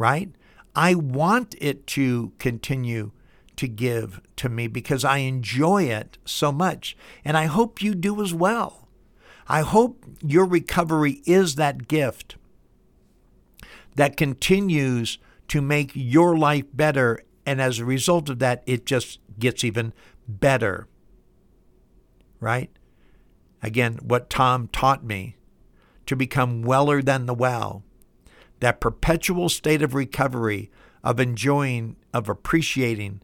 right? 0.00 0.30
I 0.74 0.94
want 0.94 1.54
it 1.60 1.86
to 1.88 2.32
continue 2.38 3.12
to 3.56 3.68
give 3.68 4.20
to 4.36 4.48
me 4.48 4.66
because 4.68 5.04
I 5.04 5.18
enjoy 5.18 5.84
it 5.84 6.18
so 6.24 6.50
much. 6.50 6.96
And 7.24 7.36
I 7.36 7.46
hope 7.46 7.82
you 7.82 7.94
do 7.94 8.22
as 8.22 8.32
well. 8.32 8.88
I 9.48 9.60
hope 9.60 10.04
your 10.22 10.46
recovery 10.46 11.22
is 11.26 11.56
that 11.56 11.88
gift 11.88 12.36
that 13.96 14.16
continues 14.16 15.18
to 15.48 15.60
make 15.60 15.90
your 15.94 16.36
life 16.36 16.64
better. 16.72 17.20
And 17.44 17.60
as 17.60 17.78
a 17.78 17.84
result 17.84 18.28
of 18.30 18.38
that, 18.38 18.62
it 18.66 18.86
just 18.86 19.18
gets 19.38 19.64
even 19.64 19.92
better. 20.28 20.86
Right? 22.38 22.70
Again, 23.62 23.98
what 24.02 24.30
Tom 24.30 24.68
taught 24.68 25.04
me 25.04 25.36
to 26.06 26.16
become 26.16 26.62
weller 26.62 27.02
than 27.02 27.26
the 27.26 27.34
well, 27.34 27.84
that 28.60 28.80
perpetual 28.80 29.48
state 29.48 29.82
of 29.82 29.94
recovery, 29.94 30.70
of 31.02 31.18
enjoying, 31.18 31.96
of 32.14 32.28
appreciating, 32.28 33.20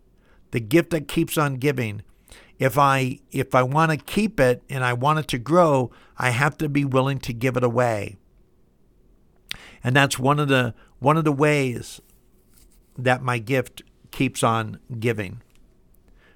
the 0.50 0.60
gift 0.60 0.90
that 0.90 1.08
keeps 1.08 1.38
on 1.38 1.56
giving. 1.56 2.02
If 2.58 2.78
I 2.78 3.20
if 3.30 3.54
I 3.54 3.62
want 3.62 3.90
to 3.90 3.98
keep 3.98 4.40
it 4.40 4.62
and 4.70 4.82
I 4.82 4.94
want 4.94 5.18
it 5.18 5.28
to 5.28 5.38
grow, 5.38 5.90
I 6.16 6.30
have 6.30 6.56
to 6.58 6.68
be 6.68 6.84
willing 6.84 7.18
to 7.20 7.32
give 7.32 7.56
it 7.56 7.64
away. 7.64 8.16
And 9.84 9.94
that's 9.94 10.18
one 10.18 10.40
of 10.40 10.48
the 10.48 10.74
one 10.98 11.16
of 11.16 11.24
the 11.24 11.32
ways 11.32 12.00
that 12.96 13.22
my 13.22 13.38
gift 13.38 13.82
keeps 14.10 14.42
on 14.42 14.80
giving. 14.98 15.42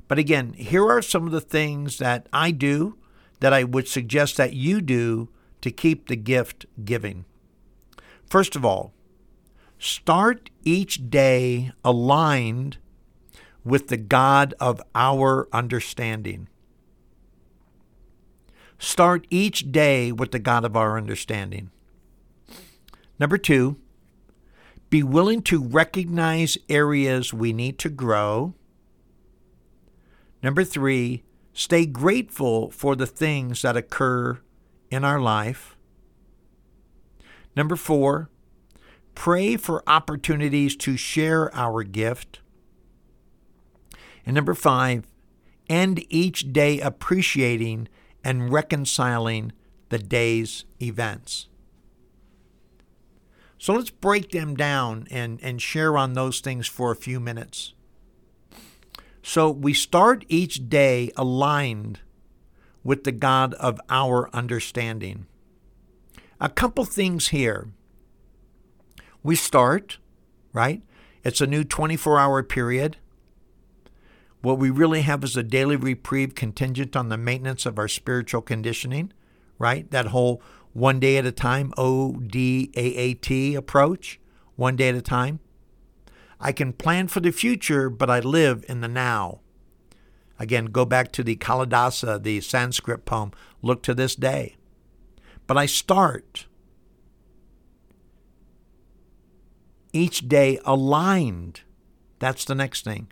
But 0.08 0.18
again, 0.18 0.52
here 0.54 0.86
are 0.86 1.00
some 1.00 1.24
of 1.24 1.32
the 1.32 1.40
things 1.40 1.98
that 1.98 2.28
I 2.32 2.50
do 2.50 2.98
that 3.38 3.54
I 3.54 3.64
would 3.64 3.88
suggest 3.88 4.36
that 4.36 4.52
you 4.52 4.80
do 4.80 5.30
to 5.62 5.70
keep 5.70 6.08
the 6.08 6.16
gift 6.16 6.66
giving. 6.84 7.24
First 8.30 8.54
of 8.54 8.64
all, 8.64 8.94
start 9.80 10.50
each 10.62 11.10
day 11.10 11.72
aligned 11.84 12.78
with 13.64 13.88
the 13.88 13.96
God 13.96 14.54
of 14.60 14.80
our 14.94 15.48
understanding. 15.52 16.48
Start 18.78 19.26
each 19.30 19.72
day 19.72 20.12
with 20.12 20.30
the 20.30 20.38
God 20.38 20.64
of 20.64 20.76
our 20.76 20.96
understanding. 20.96 21.70
Number 23.18 23.36
two, 23.36 23.76
be 24.90 25.02
willing 25.02 25.42
to 25.42 25.62
recognize 25.62 26.56
areas 26.68 27.34
we 27.34 27.52
need 27.52 27.80
to 27.80 27.88
grow. 27.88 28.54
Number 30.40 30.62
three, 30.62 31.24
stay 31.52 31.84
grateful 31.84 32.70
for 32.70 32.94
the 32.94 33.06
things 33.06 33.62
that 33.62 33.76
occur 33.76 34.38
in 34.88 35.04
our 35.04 35.20
life. 35.20 35.76
Number 37.56 37.76
four, 37.76 38.30
pray 39.14 39.56
for 39.56 39.82
opportunities 39.86 40.76
to 40.76 40.96
share 40.96 41.54
our 41.54 41.82
gift. 41.82 42.40
And 44.24 44.34
number 44.34 44.54
five, 44.54 45.06
end 45.68 46.04
each 46.08 46.52
day 46.52 46.80
appreciating 46.80 47.88
and 48.22 48.52
reconciling 48.52 49.52
the 49.88 49.98
day's 49.98 50.64
events. 50.80 51.48
So 53.58 53.74
let's 53.74 53.90
break 53.90 54.30
them 54.30 54.54
down 54.54 55.06
and, 55.10 55.38
and 55.42 55.60
share 55.60 55.98
on 55.98 56.14
those 56.14 56.40
things 56.40 56.66
for 56.66 56.90
a 56.90 56.96
few 56.96 57.20
minutes. 57.20 57.74
So 59.22 59.50
we 59.50 59.74
start 59.74 60.24
each 60.28 60.70
day 60.70 61.10
aligned 61.16 62.00
with 62.82 63.04
the 63.04 63.12
God 63.12 63.52
of 63.54 63.78
our 63.90 64.34
understanding. 64.34 65.26
A 66.40 66.48
couple 66.48 66.86
things 66.86 67.28
here. 67.28 67.68
We 69.22 69.36
start, 69.36 69.98
right? 70.54 70.82
It's 71.22 71.42
a 71.42 71.46
new 71.46 71.64
24 71.64 72.18
hour 72.18 72.42
period. 72.42 72.96
What 74.40 74.58
we 74.58 74.70
really 74.70 75.02
have 75.02 75.22
is 75.22 75.36
a 75.36 75.42
daily 75.42 75.76
reprieve 75.76 76.34
contingent 76.34 76.96
on 76.96 77.10
the 77.10 77.18
maintenance 77.18 77.66
of 77.66 77.78
our 77.78 77.88
spiritual 77.88 78.40
conditioning, 78.40 79.12
right? 79.58 79.90
That 79.90 80.06
whole 80.06 80.40
one 80.72 80.98
day 80.98 81.18
at 81.18 81.26
a 81.26 81.32
time, 81.32 81.74
O 81.76 82.14
D 82.14 82.70
A 82.74 82.80
A 82.80 83.14
T 83.14 83.54
approach, 83.54 84.18
one 84.56 84.76
day 84.76 84.88
at 84.88 84.94
a 84.94 85.02
time. 85.02 85.40
I 86.40 86.52
can 86.52 86.72
plan 86.72 87.08
for 87.08 87.20
the 87.20 87.32
future, 87.32 87.90
but 87.90 88.08
I 88.08 88.20
live 88.20 88.64
in 88.66 88.80
the 88.80 88.88
now. 88.88 89.40
Again, 90.38 90.66
go 90.66 90.86
back 90.86 91.12
to 91.12 91.22
the 91.22 91.36
Kalidasa, 91.36 92.22
the 92.22 92.40
Sanskrit 92.40 93.04
poem, 93.04 93.32
look 93.60 93.82
to 93.82 93.92
this 93.92 94.14
day. 94.14 94.56
But 95.50 95.58
I 95.58 95.66
start 95.66 96.46
each 99.92 100.28
day 100.28 100.60
aligned. 100.64 101.62
That's 102.20 102.44
the 102.44 102.54
next 102.54 102.84
thing 102.84 103.10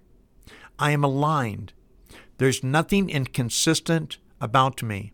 I 0.79 0.92
am 0.92 1.03
aligned. 1.03 1.72
There's 2.37 2.62
nothing 2.62 3.11
inconsistent 3.11 4.18
about 4.40 4.85
me. 4.85 5.11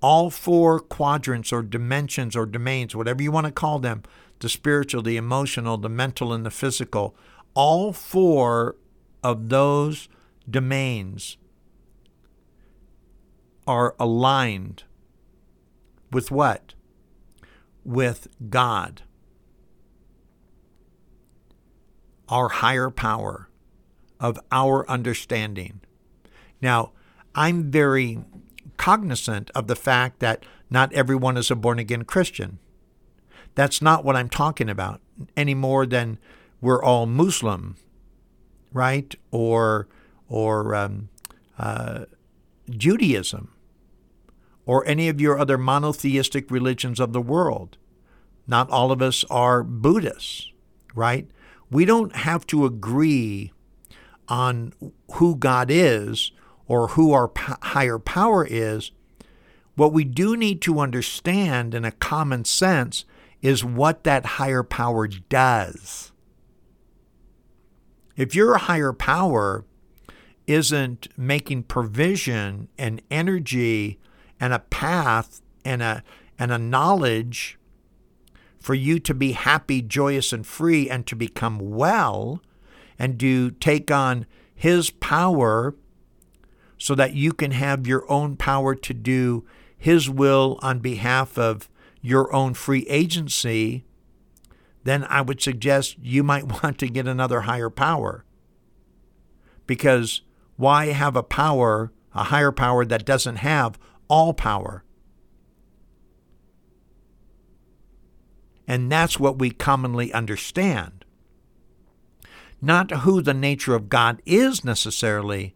All 0.00 0.30
four 0.30 0.80
quadrants 0.80 1.52
or 1.52 1.62
dimensions 1.62 2.34
or 2.34 2.46
domains, 2.46 2.96
whatever 2.96 3.22
you 3.22 3.30
want 3.30 3.44
to 3.44 3.52
call 3.52 3.78
them 3.78 4.04
the 4.38 4.48
spiritual, 4.48 5.02
the 5.02 5.18
emotional, 5.18 5.76
the 5.76 5.90
mental, 5.90 6.32
and 6.32 6.46
the 6.46 6.50
physical 6.50 7.14
all 7.52 7.92
four 7.92 8.76
of 9.22 9.50
those 9.50 10.08
domains 10.48 11.36
are 13.66 13.94
aligned 14.00 14.84
with 16.10 16.30
what? 16.30 16.74
With 17.84 18.28
God, 18.50 19.02
our 22.28 22.48
higher 22.48 22.90
power 22.90 23.48
of 24.20 24.38
our 24.50 24.88
understanding. 24.90 25.80
Now, 26.60 26.92
I'm 27.34 27.70
very 27.70 28.18
cognizant 28.76 29.50
of 29.54 29.66
the 29.66 29.76
fact 29.76 30.20
that 30.20 30.44
not 30.70 30.92
everyone 30.92 31.36
is 31.36 31.50
a 31.50 31.56
born 31.56 31.78
again 31.78 32.04
Christian. 32.04 32.58
That's 33.54 33.80
not 33.80 34.04
what 34.04 34.16
I'm 34.16 34.28
talking 34.28 34.68
about 34.68 35.00
any 35.36 35.54
more 35.54 35.86
than 35.86 36.18
we're 36.60 36.82
all 36.82 37.06
Muslim, 37.06 37.76
right? 38.72 39.14
Or 39.30 39.88
or 40.28 40.74
um, 40.74 41.08
uh, 41.58 42.04
Judaism, 42.68 43.52
or 44.68 44.86
any 44.86 45.08
of 45.08 45.18
your 45.18 45.38
other 45.38 45.56
monotheistic 45.56 46.50
religions 46.50 47.00
of 47.00 47.14
the 47.14 47.22
world. 47.22 47.78
Not 48.46 48.68
all 48.68 48.92
of 48.92 49.00
us 49.00 49.24
are 49.30 49.62
Buddhists, 49.64 50.52
right? 50.94 51.26
We 51.70 51.86
don't 51.86 52.14
have 52.14 52.46
to 52.48 52.66
agree 52.66 53.50
on 54.28 54.74
who 55.12 55.36
God 55.36 55.70
is 55.70 56.32
or 56.66 56.88
who 56.88 57.12
our 57.14 57.32
higher 57.38 57.98
power 57.98 58.46
is. 58.48 58.90
What 59.74 59.94
we 59.94 60.04
do 60.04 60.36
need 60.36 60.60
to 60.62 60.80
understand 60.80 61.74
in 61.74 61.86
a 61.86 61.92
common 61.92 62.44
sense 62.44 63.06
is 63.40 63.64
what 63.64 64.04
that 64.04 64.26
higher 64.36 64.62
power 64.62 65.08
does. 65.08 66.12
If 68.18 68.34
your 68.34 68.58
higher 68.58 68.92
power 68.92 69.64
isn't 70.46 71.08
making 71.16 71.62
provision 71.62 72.68
and 72.76 73.00
energy 73.10 73.98
and 74.40 74.52
a 74.52 74.58
path 74.58 75.40
and 75.64 75.82
a 75.82 76.02
and 76.38 76.52
a 76.52 76.58
knowledge 76.58 77.58
for 78.60 78.74
you 78.74 78.98
to 78.98 79.14
be 79.14 79.32
happy, 79.32 79.82
joyous, 79.82 80.32
and 80.32 80.46
free 80.46 80.90
and 80.90 81.06
to 81.06 81.16
become 81.16 81.58
well 81.58 82.42
and 82.98 83.18
to 83.20 83.52
take 83.52 83.90
on 83.90 84.26
His 84.54 84.90
power 84.90 85.74
so 86.76 86.94
that 86.94 87.14
you 87.14 87.32
can 87.32 87.52
have 87.52 87.86
your 87.86 88.10
own 88.10 88.36
power 88.36 88.74
to 88.74 88.94
do 88.94 89.44
His 89.76 90.08
will 90.10 90.58
on 90.62 90.80
behalf 90.80 91.38
of 91.38 91.68
your 92.00 92.32
own 92.32 92.54
free 92.54 92.86
agency, 92.88 93.84
then 94.84 95.04
I 95.04 95.20
would 95.20 95.40
suggest 95.40 95.96
you 96.00 96.22
might 96.22 96.62
want 96.62 96.78
to 96.78 96.88
get 96.88 97.06
another 97.06 97.42
higher 97.42 97.70
power. 97.70 98.24
Because 99.66 100.22
why 100.56 100.86
have 100.86 101.16
a 101.16 101.22
power, 101.22 101.92
a 102.14 102.24
higher 102.24 102.52
power 102.52 102.84
that 102.84 103.04
doesn't 103.04 103.36
have 103.36 103.78
all 104.08 104.34
power? 104.34 104.84
And 108.66 108.92
that's 108.92 109.18
what 109.18 109.38
we 109.38 109.50
commonly 109.50 110.12
understand. 110.12 111.04
Not 112.60 112.90
who 112.90 113.22
the 113.22 113.34
nature 113.34 113.74
of 113.74 113.88
God 113.88 114.20
is 114.26 114.64
necessarily, 114.64 115.54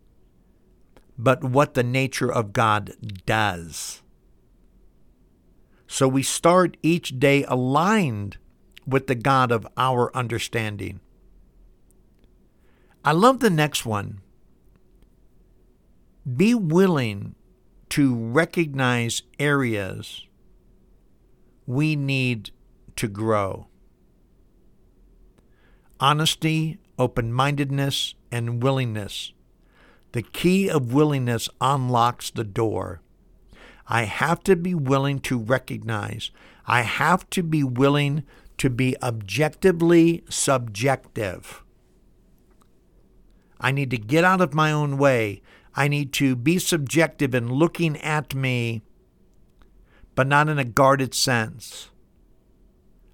but 1.18 1.44
what 1.44 1.74
the 1.74 1.82
nature 1.82 2.32
of 2.32 2.52
God 2.52 2.92
does. 3.26 4.02
So 5.86 6.08
we 6.08 6.22
start 6.22 6.78
each 6.82 7.18
day 7.18 7.44
aligned 7.44 8.38
with 8.86 9.08
the 9.08 9.14
God 9.14 9.52
of 9.52 9.66
our 9.76 10.14
understanding. 10.16 11.00
I 13.04 13.12
love 13.12 13.40
the 13.40 13.50
next 13.50 13.84
one. 13.84 14.20
Be 16.36 16.54
willing 16.54 17.34
to 17.92 18.14
recognize 18.14 19.22
areas 19.38 20.26
we 21.66 21.94
need 21.94 22.50
to 22.96 23.06
grow. 23.06 23.66
honesty, 26.02 26.78
open 26.98 27.32
mindedness, 27.32 28.14
and 28.32 28.60
willingness. 28.60 29.32
The 30.10 30.22
key 30.22 30.68
of 30.68 30.92
willingness 30.92 31.48
unlocks 31.60 32.28
the 32.30 32.44
door. 32.44 33.00
I 33.86 34.02
have 34.02 34.42
to 34.44 34.56
be 34.56 34.74
willing 34.74 35.20
to 35.20 35.38
recognize. 35.38 36.32
I 36.66 36.82
have 36.82 37.30
to 37.30 37.42
be 37.44 37.62
willing 37.62 38.24
to 38.58 38.68
be 38.68 38.96
objectively 39.00 40.24
subjective. 40.28 41.62
I 43.60 43.70
need 43.70 43.90
to 43.90 43.98
get 43.98 44.24
out 44.24 44.40
of 44.40 44.54
my 44.54 44.72
own 44.72 44.98
way. 44.98 45.40
I 45.74 45.88
need 45.88 46.12
to 46.14 46.36
be 46.36 46.58
subjective 46.58 47.34
in 47.34 47.52
looking 47.52 47.96
at 47.98 48.34
me, 48.34 48.82
but 50.14 50.26
not 50.26 50.48
in 50.48 50.58
a 50.58 50.64
guarded 50.64 51.14
sense. 51.14 51.90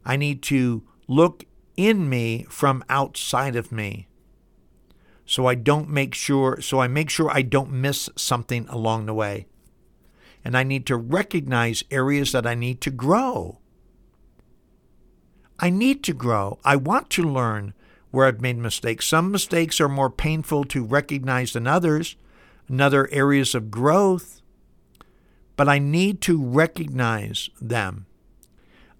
I 0.05 0.17
need 0.17 0.43
to 0.45 0.83
look 1.07 1.45
in 1.77 2.09
me 2.09 2.47
from 2.49 2.85
outside 2.89 3.55
of 3.55 3.71
me. 3.71 4.09
So 5.25 5.47
I 5.47 5.55
don't 5.55 5.91
make 5.91 6.15
sure 6.15 6.61
so 6.61 6.81
I 6.81 6.89
make 6.89 7.11
sure 7.11 7.31
I 7.31 7.43
don't 7.43 7.71
miss 7.71 8.09
something 8.17 8.67
along 8.69 9.07
the 9.07 9.15
way. 9.15 9.47
And 10.45 10.57
I 10.57 10.63
need 10.63 10.87
to 10.87 10.97
recognize 10.97 11.85
areas 11.91 12.33
that 12.33 12.47
I 12.47 12.55
need 12.55 12.81
to 12.81 12.91
grow. 12.91 13.59
I 15.61 15.71
need 15.71 16.03
to 16.05 16.15
grow. 16.15 16.59
I 16.65 16.77
want 16.77 17.11
to 17.11 17.23
learn 17.23 17.75
where 18.11 18.27
I've 18.27 18.41
made 18.41 18.57
mistakes. 18.57 19.07
Some 19.07 19.31
mistakes 19.31 19.81
are 19.81 19.89
more 19.89 20.11
painful 20.11 20.65
to 20.65 20.85
recognize 20.85 21.53
than 21.53 21.67
others, 21.67 22.17
and 22.69 22.81
other 22.81 23.09
areas 23.11 23.55
of 23.55 23.71
growth. 23.71 24.41
But 25.57 25.69
I 25.69 25.79
need 25.79 26.21
to 26.23 26.43
recognize 26.43 27.51
them. 27.61 28.07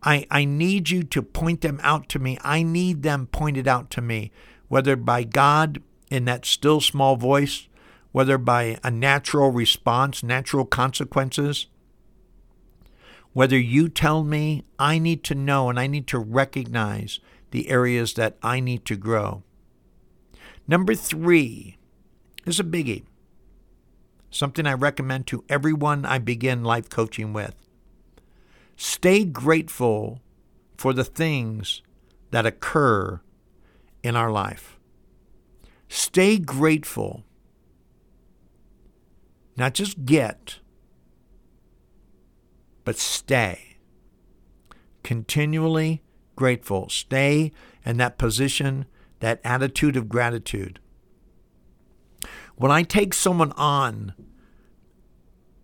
I, 0.03 0.27
I 0.31 0.45
need 0.45 0.91
you 0.91 1.03
to 1.05 1.23
point 1.23 1.61
them 1.61 1.81
out 1.83 2.09
to 2.11 2.19
me. 2.19 2.39
I 2.43 2.63
need 2.63 3.03
them 3.03 3.27
pointed 3.27 3.67
out 3.67 3.91
to 3.93 4.01
me, 4.01 4.31
whether 4.69 4.97
by 4.97 5.25
God 5.25 5.83
in 6.11 6.25
that 6.25 6.47
still 6.47 6.81
small 6.81 7.17
voice, 7.17 7.69
whether 8.13 8.39
by 8.39 8.79
a 8.83 8.91
natural 8.91 9.51
response, 9.51 10.23
natural 10.23 10.65
consequences, 10.65 11.67
whether 13.33 13.59
you 13.59 13.89
tell 13.89 14.25
me, 14.25 14.65
I 14.79 14.99
need 14.99 15.23
to 15.25 15.35
know 15.35 15.69
and 15.69 15.79
I 15.79 15.87
need 15.87 16.07
to 16.09 16.19
recognize 16.19 17.21
the 17.51 17.69
areas 17.69 18.15
that 18.15 18.37
I 18.43 18.61
need 18.61 18.85
to 18.87 18.97
grow. 18.97 19.43
Number 20.67 20.95
three 20.95 21.77
is 22.47 22.59
a 22.59 22.65
biggie, 22.65 23.05
something 24.31 24.67
I 24.67 24.75
recommend 24.75 25.27
to 25.29 25.45
everyone 25.49 26.05
I 26.05 26.19
begin 26.19 26.65
life 26.65 26.89
coaching 26.89 27.33
with. 27.33 27.55
Stay 28.77 29.25
grateful 29.25 30.21
for 30.77 30.93
the 30.93 31.05
things 31.05 31.83
that 32.31 32.47
occur 32.47 33.21
in 34.03 34.17
our 34.17 34.31
life. 34.31 34.79
Stay 35.89 36.39
grateful. 36.39 37.25
Not 39.57 39.75
just 39.75 40.05
get, 40.05 40.61
but 42.85 42.97
stay. 42.97 43.79
Continually 45.03 46.03
grateful. 46.37 46.89
Stay 46.89 47.51
in 47.85 47.97
that 47.97 48.19
position, 48.19 48.87
that 49.21 49.41
attitude 49.43 49.97
of 49.97 50.09
gratitude. 50.09 50.79
When 52.59 52.73
I 52.73 52.83
take 52.83 53.15
someone 53.15 53.53
on 53.53 54.15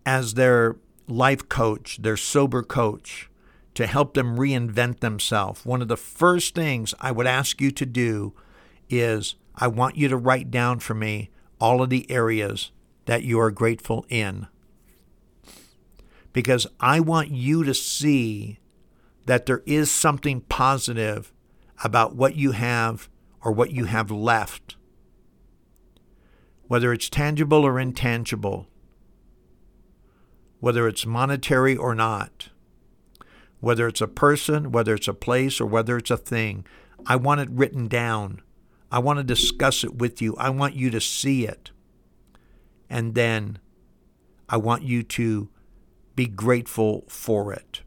as 0.05 0.35
their 0.35 0.77
life 1.07 1.49
coach, 1.49 1.97
their 2.01 2.15
sober 2.15 2.63
coach, 2.63 3.29
to 3.73 3.85
help 3.85 4.13
them 4.13 4.37
reinvent 4.37 5.01
themselves, 5.01 5.65
one 5.65 5.81
of 5.81 5.89
the 5.89 5.97
first 5.97 6.55
things 6.55 6.93
I 7.01 7.11
would 7.11 7.27
ask 7.27 7.59
you 7.59 7.69
to 7.71 7.85
do 7.85 8.33
is 8.89 9.35
I 9.55 9.67
want 9.67 9.97
you 9.97 10.07
to 10.07 10.15
write 10.15 10.49
down 10.49 10.79
for 10.79 10.93
me 10.93 11.31
all 11.59 11.81
of 11.81 11.89
the 11.89 12.09
areas 12.09 12.71
that 13.07 13.23
you 13.23 13.41
are 13.41 13.51
grateful 13.51 14.05
in. 14.07 14.47
Because 16.31 16.65
I 16.79 17.01
want 17.01 17.29
you 17.31 17.65
to 17.65 17.73
see 17.73 18.59
that 19.25 19.47
there 19.47 19.63
is 19.65 19.91
something 19.91 20.41
positive 20.41 21.33
about 21.83 22.15
what 22.15 22.37
you 22.37 22.51
have 22.51 23.09
or 23.41 23.51
what 23.51 23.71
you 23.71 23.83
have 23.83 24.09
left, 24.09 24.74
whether 26.67 26.91
it's 26.91 27.09
tangible 27.09 27.65
or 27.65 27.79
intangible 27.79 28.67
whether 30.65 30.87
it's 30.87 31.05
monetary 31.05 31.77
or 31.77 31.93
not, 31.93 32.49
whether 33.59 33.87
it's 33.87 34.01
a 34.01 34.07
person, 34.07 34.71
whether 34.71 34.95
it's 34.95 35.07
a 35.07 35.13
place, 35.13 35.61
or 35.61 35.67
whether 35.67 35.95
it's 35.95 36.09
a 36.09 36.17
thing. 36.17 36.65
I 37.05 37.17
want 37.17 37.41
it 37.41 37.49
written 37.51 37.87
down. 37.87 38.41
I 38.91 38.97
want 38.97 39.17
to 39.17 39.23
discuss 39.23 39.83
it 39.83 39.95
with 39.99 40.23
you. 40.23 40.35
I 40.37 40.49
want 40.49 40.75
you 40.75 40.89
to 40.89 40.99
see 40.99 41.45
it. 41.45 41.69
And 42.89 43.13
then 43.13 43.59
I 44.49 44.57
want 44.57 44.81
you 44.81 45.03
to 45.03 45.49
be 46.15 46.25
grateful 46.25 47.03
for 47.07 47.53
it. 47.53 47.81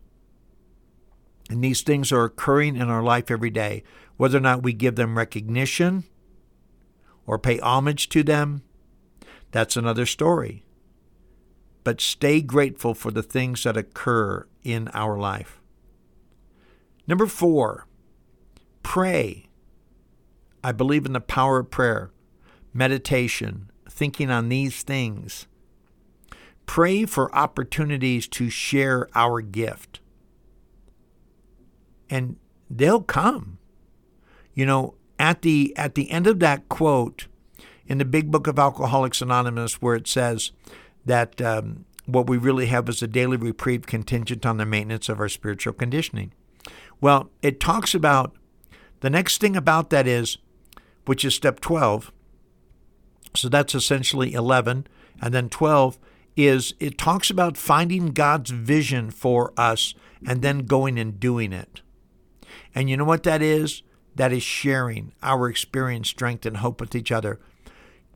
And 1.50 1.64
these 1.64 1.82
things 1.82 2.12
are 2.12 2.22
occurring 2.22 2.76
in 2.76 2.88
our 2.88 3.02
life 3.02 3.28
every 3.28 3.50
day. 3.50 3.82
Whether 4.16 4.38
or 4.38 4.42
not 4.42 4.62
we 4.62 4.72
give 4.72 4.94
them 4.94 5.18
recognition 5.18 6.04
or 7.26 7.40
pay 7.40 7.58
homage 7.58 8.08
to 8.10 8.22
them, 8.22 8.62
that's 9.50 9.76
another 9.76 10.06
story 10.06 10.64
but 11.88 12.02
stay 12.02 12.42
grateful 12.42 12.92
for 12.92 13.10
the 13.10 13.22
things 13.22 13.62
that 13.62 13.74
occur 13.74 14.46
in 14.62 14.88
our 14.88 15.18
life. 15.18 15.58
Number 17.06 17.26
four, 17.26 17.86
pray. 18.82 19.48
I 20.62 20.72
believe 20.72 21.06
in 21.06 21.14
the 21.14 21.20
power 21.22 21.60
of 21.60 21.70
prayer, 21.70 22.10
meditation, 22.74 23.70
thinking 23.88 24.30
on 24.30 24.50
these 24.50 24.82
things. 24.82 25.46
Pray 26.66 27.06
for 27.06 27.34
opportunities 27.34 28.28
to 28.28 28.50
share 28.50 29.08
our 29.14 29.40
gift. 29.40 30.00
And 32.10 32.36
they'll 32.68 33.00
come. 33.00 33.56
You 34.52 34.66
know, 34.66 34.94
at 35.18 35.40
the 35.40 35.72
at 35.74 35.94
the 35.94 36.10
end 36.10 36.26
of 36.26 36.38
that 36.40 36.68
quote 36.68 37.28
in 37.88 37.98
the 37.98 38.04
big 38.04 38.30
book 38.30 38.46
of 38.46 38.58
Alcoholics 38.58 39.20
Anonymous 39.20 39.82
where 39.82 39.96
it 39.96 40.06
says, 40.06 40.52
that 41.08 41.40
um, 41.40 41.84
what 42.06 42.28
we 42.28 42.36
really 42.36 42.66
have 42.66 42.88
is 42.88 43.02
a 43.02 43.08
daily 43.08 43.36
reprieve 43.36 43.86
contingent 43.86 44.46
on 44.46 44.58
the 44.58 44.66
maintenance 44.66 45.08
of 45.08 45.18
our 45.18 45.28
spiritual 45.28 45.72
conditioning. 45.72 46.32
Well, 47.00 47.30
it 47.42 47.60
talks 47.60 47.94
about 47.94 48.36
the 49.00 49.10
next 49.10 49.40
thing 49.40 49.56
about 49.56 49.90
that 49.90 50.06
is, 50.06 50.38
which 51.06 51.24
is 51.24 51.34
step 51.34 51.60
12. 51.60 52.12
So 53.34 53.48
that's 53.48 53.74
essentially 53.74 54.32
11. 54.32 54.86
And 55.20 55.34
then 55.34 55.48
12 55.48 55.98
is 56.36 56.74
it 56.78 56.98
talks 56.98 57.30
about 57.30 57.56
finding 57.56 58.08
God's 58.08 58.50
vision 58.50 59.10
for 59.10 59.52
us 59.56 59.94
and 60.26 60.42
then 60.42 60.60
going 60.60 60.98
and 60.98 61.18
doing 61.18 61.52
it. 61.52 61.82
And 62.74 62.88
you 62.88 62.96
know 62.96 63.04
what 63.04 63.24
that 63.24 63.42
is? 63.42 63.82
That 64.14 64.32
is 64.32 64.42
sharing 64.42 65.12
our 65.22 65.48
experience, 65.48 66.08
strength, 66.08 66.44
and 66.44 66.58
hope 66.58 66.80
with 66.80 66.94
each 66.94 67.12
other. 67.12 67.40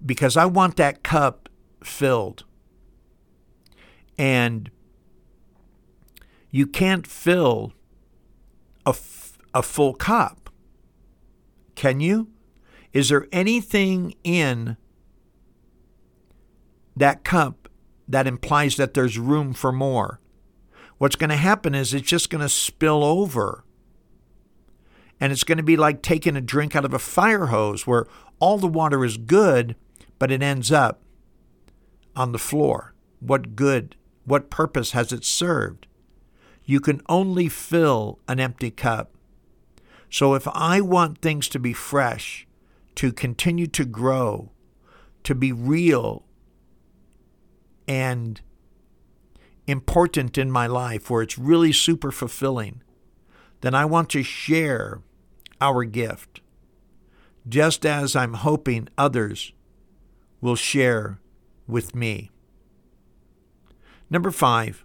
Because 0.05 0.37
I 0.37 0.45
want 0.45 0.77
that 0.77 1.03
cup 1.03 1.49
filled. 1.83 2.45
And 4.19 4.71
you 6.51 6.67
can't 6.67 7.07
fill 7.07 7.73
a, 8.85 8.91
f- 8.91 9.39
a 9.55 9.63
full 9.63 9.95
cup. 9.95 10.51
Can 11.75 12.01
you? 12.01 12.29
Is 12.93 13.09
there 13.09 13.27
anything 13.33 14.15
in 14.23 14.77
that 16.95 17.25
cup 17.25 17.69
that 18.07 18.27
implies 18.27 18.77
that 18.77 18.93
there's 18.93 19.19
room 19.19 19.55
for 19.55 19.73
more? 19.73 20.21
What's 20.99 21.17
going 21.17 21.31
to 21.31 21.37
happen 21.37 21.75
is 21.75 21.95
it's 21.95 22.07
just 22.09 22.31
going 22.31 22.43
to 22.43 22.49
spill 22.49 23.03
over. 23.03 23.65
And 25.19 25.33
it's 25.33 25.45
going 25.45 25.59
to 25.59 25.65
be 25.65 25.77
like 25.77 26.03
taking 26.03 26.37
a 26.37 26.41
drink 26.41 26.77
out 26.77 26.85
of 26.85 26.93
a 26.93 26.99
fire 26.99 27.47
hose 27.47 27.87
where 27.87 28.07
all 28.39 28.59
the 28.59 28.69
water 28.69 29.05
is 29.05 29.17
good, 29.17 29.75
but 30.23 30.31
it 30.31 30.41
ends 30.41 30.71
up 30.71 31.03
on 32.15 32.31
the 32.31 32.39
floor. 32.39 32.95
What 33.19 33.57
good 33.57 33.97
what 34.25 34.51
purpose 34.51 34.93
has 34.93 35.11
it 35.13 35.25
served? 35.25 35.89
You 36.65 36.79
can 36.79 37.01
only 37.09 37.49
fill 37.49 38.21
an 38.29 38.39
empty 38.39 38.71
cup. 38.71 39.17
So 40.09 40.35
if 40.35 40.47
I 40.47 40.81
want 40.81 41.21
things 41.21 41.49
to 41.49 41.59
be 41.59 41.73
fresh, 41.73 42.47
to 42.95 43.13
continue 43.13 43.67
to 43.67 43.85
grow, 43.85 44.53
to 45.25 45.35
be 45.35 45.51
real 45.51 46.25
and 47.89 48.41
important 49.67 50.39
in 50.39 50.53
my 50.53 50.69
life, 50.69 51.11
where 51.11 51.23
it's 51.23 51.37
really 51.37 51.73
super 51.73 52.13
fulfilling, 52.13 52.81
then 53.61 53.75
I 53.75 53.87
want 53.87 54.09
to 54.11 54.23
share 54.23 55.03
our 55.61 55.83
gift, 55.83 56.43
just 57.49 57.85
as 57.85 58.15
I'm 58.15 58.35
hoping 58.35 58.89
others 58.97 59.53
will 60.43 60.57
share 60.57 61.19
with 61.67 61.95
me. 61.95 62.31
Number 64.11 64.31
five, 64.31 64.85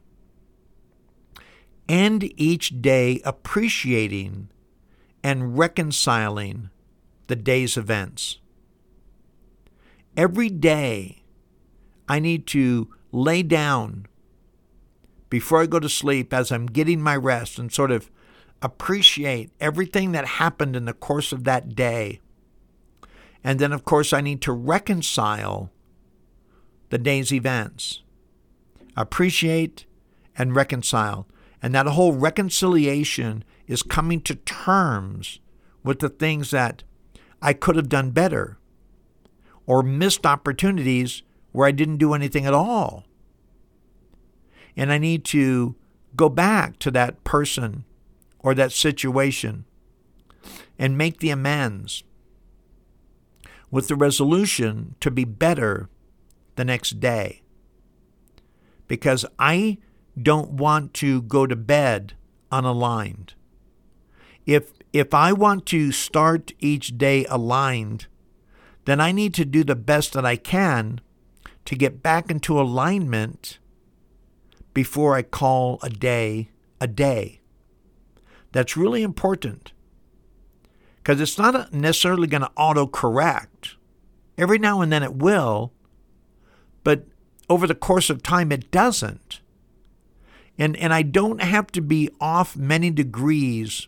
end 1.89 2.32
each 2.39 2.82
day 2.82 3.20
appreciating 3.26 4.50
and 5.22 5.58
reconciling 5.58 6.70
the 7.28 7.36
day's 7.36 7.76
events. 7.76 8.39
Every 10.15 10.50
day, 10.50 11.24
I 12.08 12.20
need 12.20 12.48
to 12.48 12.88
lay 13.12 13.43
down 13.43 14.06
before 15.30 15.62
I 15.62 15.65
go 15.65 15.80
to 15.80 15.89
sleep 15.89 16.34
as 16.34 16.52
I'm 16.52 16.67
getting 16.67 17.02
my 17.02 17.15
rest 17.15 17.60
and 17.60 17.72
sort 17.72 17.91
of 17.91 18.10
appreciate 18.62 19.52
everything 19.60 20.13
that 20.13 20.26
happened 20.26 20.76
in 20.76 20.86
the 20.86 20.93
course 20.93 21.32
of 21.32 21.43
that 21.43 21.76
day. 21.76 22.22
And 23.43 23.60
then, 23.60 23.71
of 23.71 23.86
course, 23.86 24.13
I 24.13 24.21
need 24.21 24.41
to 24.41 24.52
reconcile 24.52 25.71
the 26.89 26.97
day's 26.97 27.32
events. 27.32 28.04
Appreciate 28.95 29.86
and 30.38 30.56
reconcile. 30.56 31.28
And 31.62 31.73
that 31.73 31.88
whole 31.88 32.13
reconciliation 32.13 33.43
is 33.67 33.84
coming 33.84 34.21
to 34.21 34.36
terms 34.36 35.39
with 35.84 36.00
the 36.00 36.10
things 36.10 36.52
that 36.52 36.84
I 37.41 37.54
could 37.54 37.76
have 37.76 37.89
done 37.89 38.12
better 38.12 38.58
or 39.65 39.84
missed 39.84 40.26
opportunities 40.26 41.23
where 41.52 41.67
I 41.67 41.71
didn't 41.71 41.97
do 41.97 42.13
anything 42.13 42.45
at 42.45 42.54
all. 42.54 43.06
And 44.76 44.91
I 44.91 44.97
need 44.97 45.26
to 45.26 45.76
go 46.15 46.30
back 46.30 46.80
to 46.80 46.91
that 46.91 47.23
person 47.23 47.84
or 48.39 48.54
that 48.54 48.71
situation 48.71 49.65
and 50.80 50.97
make 50.97 51.19
the 51.19 51.30
amends 51.30 52.04
with 53.70 53.88
the 53.88 53.96
resolution 53.96 54.96
to 55.00 55.12
be 55.12 55.26
better 55.26 55.90
the 56.56 56.66
next 56.66 57.00
day. 57.00 57.42
Because 58.88 59.26
I 59.38 59.78
don't 60.22 60.52
want 60.52 60.94
to 60.96 61.22
go 61.22 61.46
to 61.46 61.56
bed 61.56 62.14
unaligned. 62.52 63.34
If 64.46 64.72
if 64.94 65.14
I 65.14 65.34
want 65.34 65.66
to 65.68 65.92
start 65.92 66.54
each 66.60 66.98
day 66.98 67.26
aligned, 67.26 68.08
then 68.86 69.02
I 69.02 69.12
need 69.12 69.34
to 69.36 69.46
do 69.46 69.64
the 69.64 69.76
best 69.76 70.14
that 70.14 70.26
I 70.26 70.38
can 70.38 71.02
to 71.66 71.76
get 71.76 72.02
back 72.02 72.32
into 72.32 72.60
alignment 72.60 73.60
before 74.74 75.16
I 75.16 75.22
call 75.24 75.80
a 75.84 75.90
day 75.90 76.50
a 76.80 76.88
day. 76.88 77.42
That's 78.54 78.78
really 78.78 79.04
important 79.04 79.74
because 81.08 81.22
it's 81.22 81.38
not 81.38 81.72
necessarily 81.72 82.28
going 82.28 82.41
to 82.41 82.52
auto 82.58 82.86
correct. 82.86 83.78
Every 84.38 84.60
now 84.60 84.82
and 84.82 84.91
then 84.91 85.04
it 85.04 85.15
will, 85.15 85.72
but 86.84 87.06
over 87.50 87.65
the 87.65 87.76
course 87.76 88.10
of 88.10 88.22
time 88.22 88.52
it 88.52 88.72
doesn't. 88.72 89.39
And, 90.58 90.76
and 90.76 90.93
I 90.93 91.04
don't 91.04 91.41
have 91.41 91.67
to 91.67 91.82
be 91.82 92.10
off 92.20 92.58
many 92.58 92.89
degrees 92.89 93.88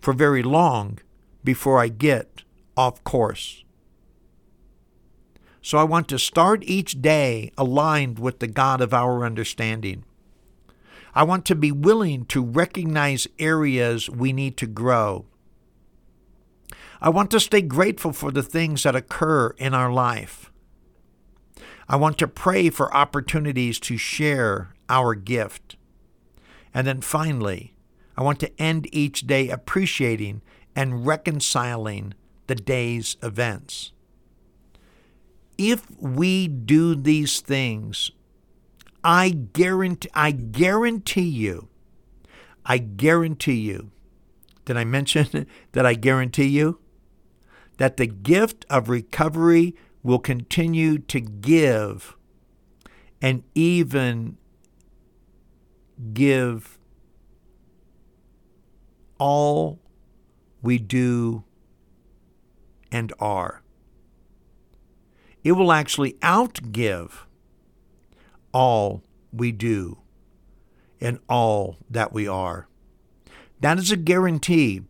for 0.00 0.12
very 0.12 0.44
long 0.44 1.00
before 1.42 1.80
I 1.80 1.88
get 1.88 2.44
off 2.76 3.02
course. 3.02 3.64
So 5.60 5.76
I 5.76 5.82
want 5.82 6.06
to 6.10 6.20
start 6.20 6.62
each 6.62 7.02
day 7.02 7.50
aligned 7.58 8.20
with 8.20 8.38
the 8.38 8.46
God 8.46 8.80
of 8.80 8.94
our 8.94 9.24
understanding. 9.24 10.04
I 11.16 11.24
want 11.24 11.44
to 11.46 11.56
be 11.56 11.72
willing 11.72 12.26
to 12.26 12.44
recognize 12.44 13.26
areas 13.40 14.08
we 14.08 14.32
need 14.32 14.56
to 14.58 14.68
grow. 14.68 15.26
I 17.02 17.08
want 17.08 17.30
to 17.30 17.40
stay 17.40 17.62
grateful 17.62 18.12
for 18.12 18.30
the 18.30 18.42
things 18.42 18.82
that 18.82 18.94
occur 18.94 19.50
in 19.56 19.72
our 19.72 19.90
life. 19.90 20.52
I 21.88 21.96
want 21.96 22.18
to 22.18 22.28
pray 22.28 22.68
for 22.68 22.94
opportunities 22.94 23.80
to 23.80 23.96
share 23.96 24.74
our 24.88 25.14
gift. 25.14 25.76
And 26.74 26.86
then 26.86 27.00
finally, 27.00 27.74
I 28.16 28.22
want 28.22 28.38
to 28.40 28.62
end 28.62 28.86
each 28.92 29.26
day 29.26 29.48
appreciating 29.48 30.42
and 30.76 31.06
reconciling 31.06 32.14
the 32.48 32.54
day's 32.54 33.16
events. 33.22 33.92
If 35.56 35.90
we 35.98 36.48
do 36.48 36.94
these 36.94 37.40
things, 37.40 38.10
I 39.02 39.30
guarantee 39.30 40.10
I 40.14 40.32
guarantee 40.32 41.28
you, 41.28 41.68
I 42.64 42.78
guarantee 42.78 43.60
you, 43.60 43.90
did 44.64 44.76
I 44.76 44.84
mention 44.84 45.46
that 45.72 45.86
I 45.86 45.94
guarantee 45.94 46.48
you 46.48 46.78
that 47.80 47.96
the 47.96 48.06
gift 48.06 48.66
of 48.68 48.90
recovery 48.90 49.74
will 50.02 50.18
continue 50.18 50.98
to 50.98 51.18
give 51.18 52.14
and 53.22 53.42
even 53.54 54.36
give 56.12 56.78
all 59.18 59.80
we 60.60 60.76
do 60.76 61.42
and 62.92 63.14
are. 63.18 63.62
It 65.42 65.52
will 65.52 65.72
actually 65.72 66.12
outgive 66.20 67.12
all 68.52 69.02
we 69.32 69.52
do 69.52 69.96
and 71.00 71.18
all 71.30 71.78
that 71.88 72.12
we 72.12 72.28
are. 72.28 72.68
That 73.60 73.78
is 73.78 73.90
a 73.90 73.96
guarantee. 73.96 74.82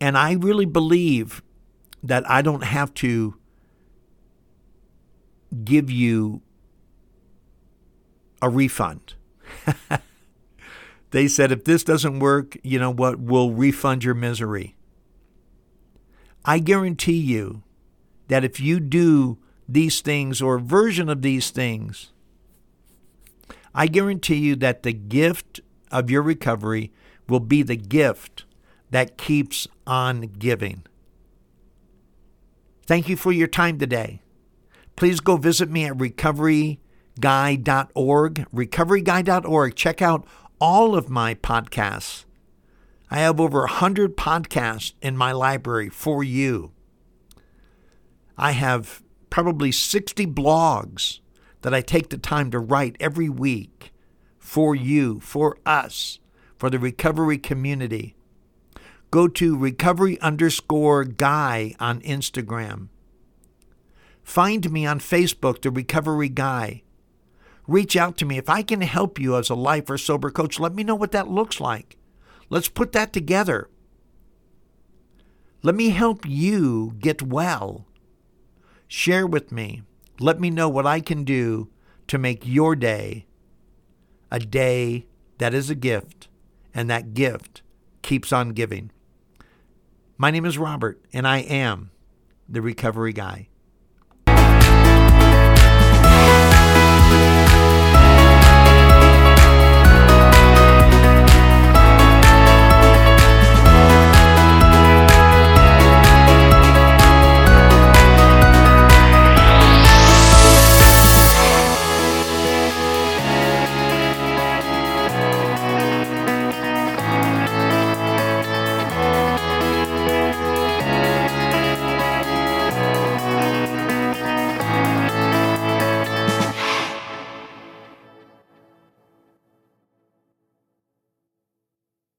And 0.00 0.16
I 0.16 0.32
really 0.32 0.66
believe 0.66 1.42
that 2.02 2.28
I 2.28 2.42
don't 2.42 2.64
have 2.64 2.94
to 2.94 3.36
give 5.64 5.90
you 5.90 6.40
a 8.40 8.48
refund. 8.48 9.14
They 11.10 11.26
said, 11.26 11.50
if 11.50 11.64
this 11.64 11.82
doesn't 11.82 12.20
work, 12.20 12.56
you 12.62 12.78
know 12.78 12.90
what, 12.92 13.18
we'll 13.18 13.50
refund 13.50 14.04
your 14.04 14.14
misery. 14.14 14.76
I 16.44 16.58
guarantee 16.58 17.18
you 17.18 17.62
that 18.28 18.44
if 18.44 18.60
you 18.60 18.80
do 18.80 19.38
these 19.68 20.00
things 20.00 20.40
or 20.40 20.56
a 20.56 20.60
version 20.60 21.08
of 21.08 21.22
these 21.22 21.50
things, 21.50 22.12
I 23.74 23.88
guarantee 23.88 24.36
you 24.36 24.56
that 24.56 24.82
the 24.82 24.92
gift 24.92 25.60
of 25.90 26.10
your 26.10 26.22
recovery 26.22 26.92
will 27.28 27.40
be 27.40 27.62
the 27.62 27.76
gift 27.76 28.44
that 28.90 29.18
keeps 29.18 29.66
on 29.90 30.20
giving. 30.38 30.86
Thank 32.86 33.08
you 33.08 33.16
for 33.16 33.32
your 33.32 33.48
time 33.48 33.76
today. 33.76 34.22
Please 34.94 35.18
go 35.18 35.36
visit 35.36 35.68
me 35.68 35.84
at 35.84 35.98
recoveryguy.org. 35.98 36.78
Recoveryguy.org. 38.54 39.74
Check 39.74 40.00
out 40.00 40.26
all 40.60 40.94
of 40.94 41.10
my 41.10 41.34
podcasts. 41.34 42.24
I 43.10 43.18
have 43.18 43.40
over 43.40 43.62
100 43.62 44.16
podcasts 44.16 44.92
in 45.02 45.16
my 45.16 45.32
library 45.32 45.88
for 45.88 46.22
you. 46.22 46.70
I 48.38 48.52
have 48.52 49.02
probably 49.28 49.72
60 49.72 50.24
blogs 50.26 51.18
that 51.62 51.74
I 51.74 51.80
take 51.80 52.10
the 52.10 52.18
time 52.18 52.52
to 52.52 52.60
write 52.60 52.96
every 53.00 53.28
week 53.28 53.92
for 54.38 54.76
you, 54.76 55.18
for 55.18 55.58
us, 55.66 56.20
for 56.56 56.70
the 56.70 56.78
recovery 56.78 57.38
community. 57.38 58.14
Go 59.10 59.26
to 59.28 59.56
recovery 59.56 60.20
underscore 60.20 61.04
guy 61.04 61.74
on 61.80 62.00
Instagram. 62.02 62.88
Find 64.22 64.70
me 64.70 64.86
on 64.86 65.00
Facebook, 65.00 65.62
The 65.62 65.70
Recovery 65.70 66.28
Guy 66.28 66.82
reach 67.70 67.96
out 67.96 68.16
to 68.18 68.24
me. 68.24 68.36
If 68.36 68.48
I 68.48 68.62
can 68.62 68.80
help 68.80 69.18
you 69.18 69.36
as 69.36 69.48
a 69.48 69.54
life 69.54 69.88
or 69.88 69.96
sober 69.96 70.30
coach, 70.30 70.58
let 70.58 70.74
me 70.74 70.82
know 70.82 70.96
what 70.96 71.12
that 71.12 71.28
looks 71.28 71.60
like. 71.60 71.96
Let's 72.48 72.68
put 72.68 72.92
that 72.92 73.12
together. 73.12 73.70
Let 75.62 75.76
me 75.76 75.90
help 75.90 76.26
you 76.26 76.96
get 76.98 77.22
well. 77.22 77.86
Share 78.88 79.26
with 79.26 79.52
me. 79.52 79.82
Let 80.18 80.40
me 80.40 80.50
know 80.50 80.68
what 80.68 80.86
I 80.86 81.00
can 81.00 81.22
do 81.22 81.70
to 82.08 82.18
make 82.18 82.46
your 82.46 82.74
day 82.74 83.26
a 84.32 84.38
day 84.38 85.06
that 85.38 85.54
is 85.54 85.70
a 85.70 85.74
gift, 85.74 86.28
and 86.72 86.88
that 86.88 87.14
gift 87.14 87.62
keeps 88.02 88.32
on 88.32 88.50
giving. 88.50 88.90
My 90.20 90.30
name 90.30 90.44
is 90.44 90.58
Robert, 90.58 91.02
and 91.14 91.26
I 91.26 91.38
am 91.38 91.92
the 92.46 92.60
Recovery 92.60 93.14
Guy. 93.14 93.48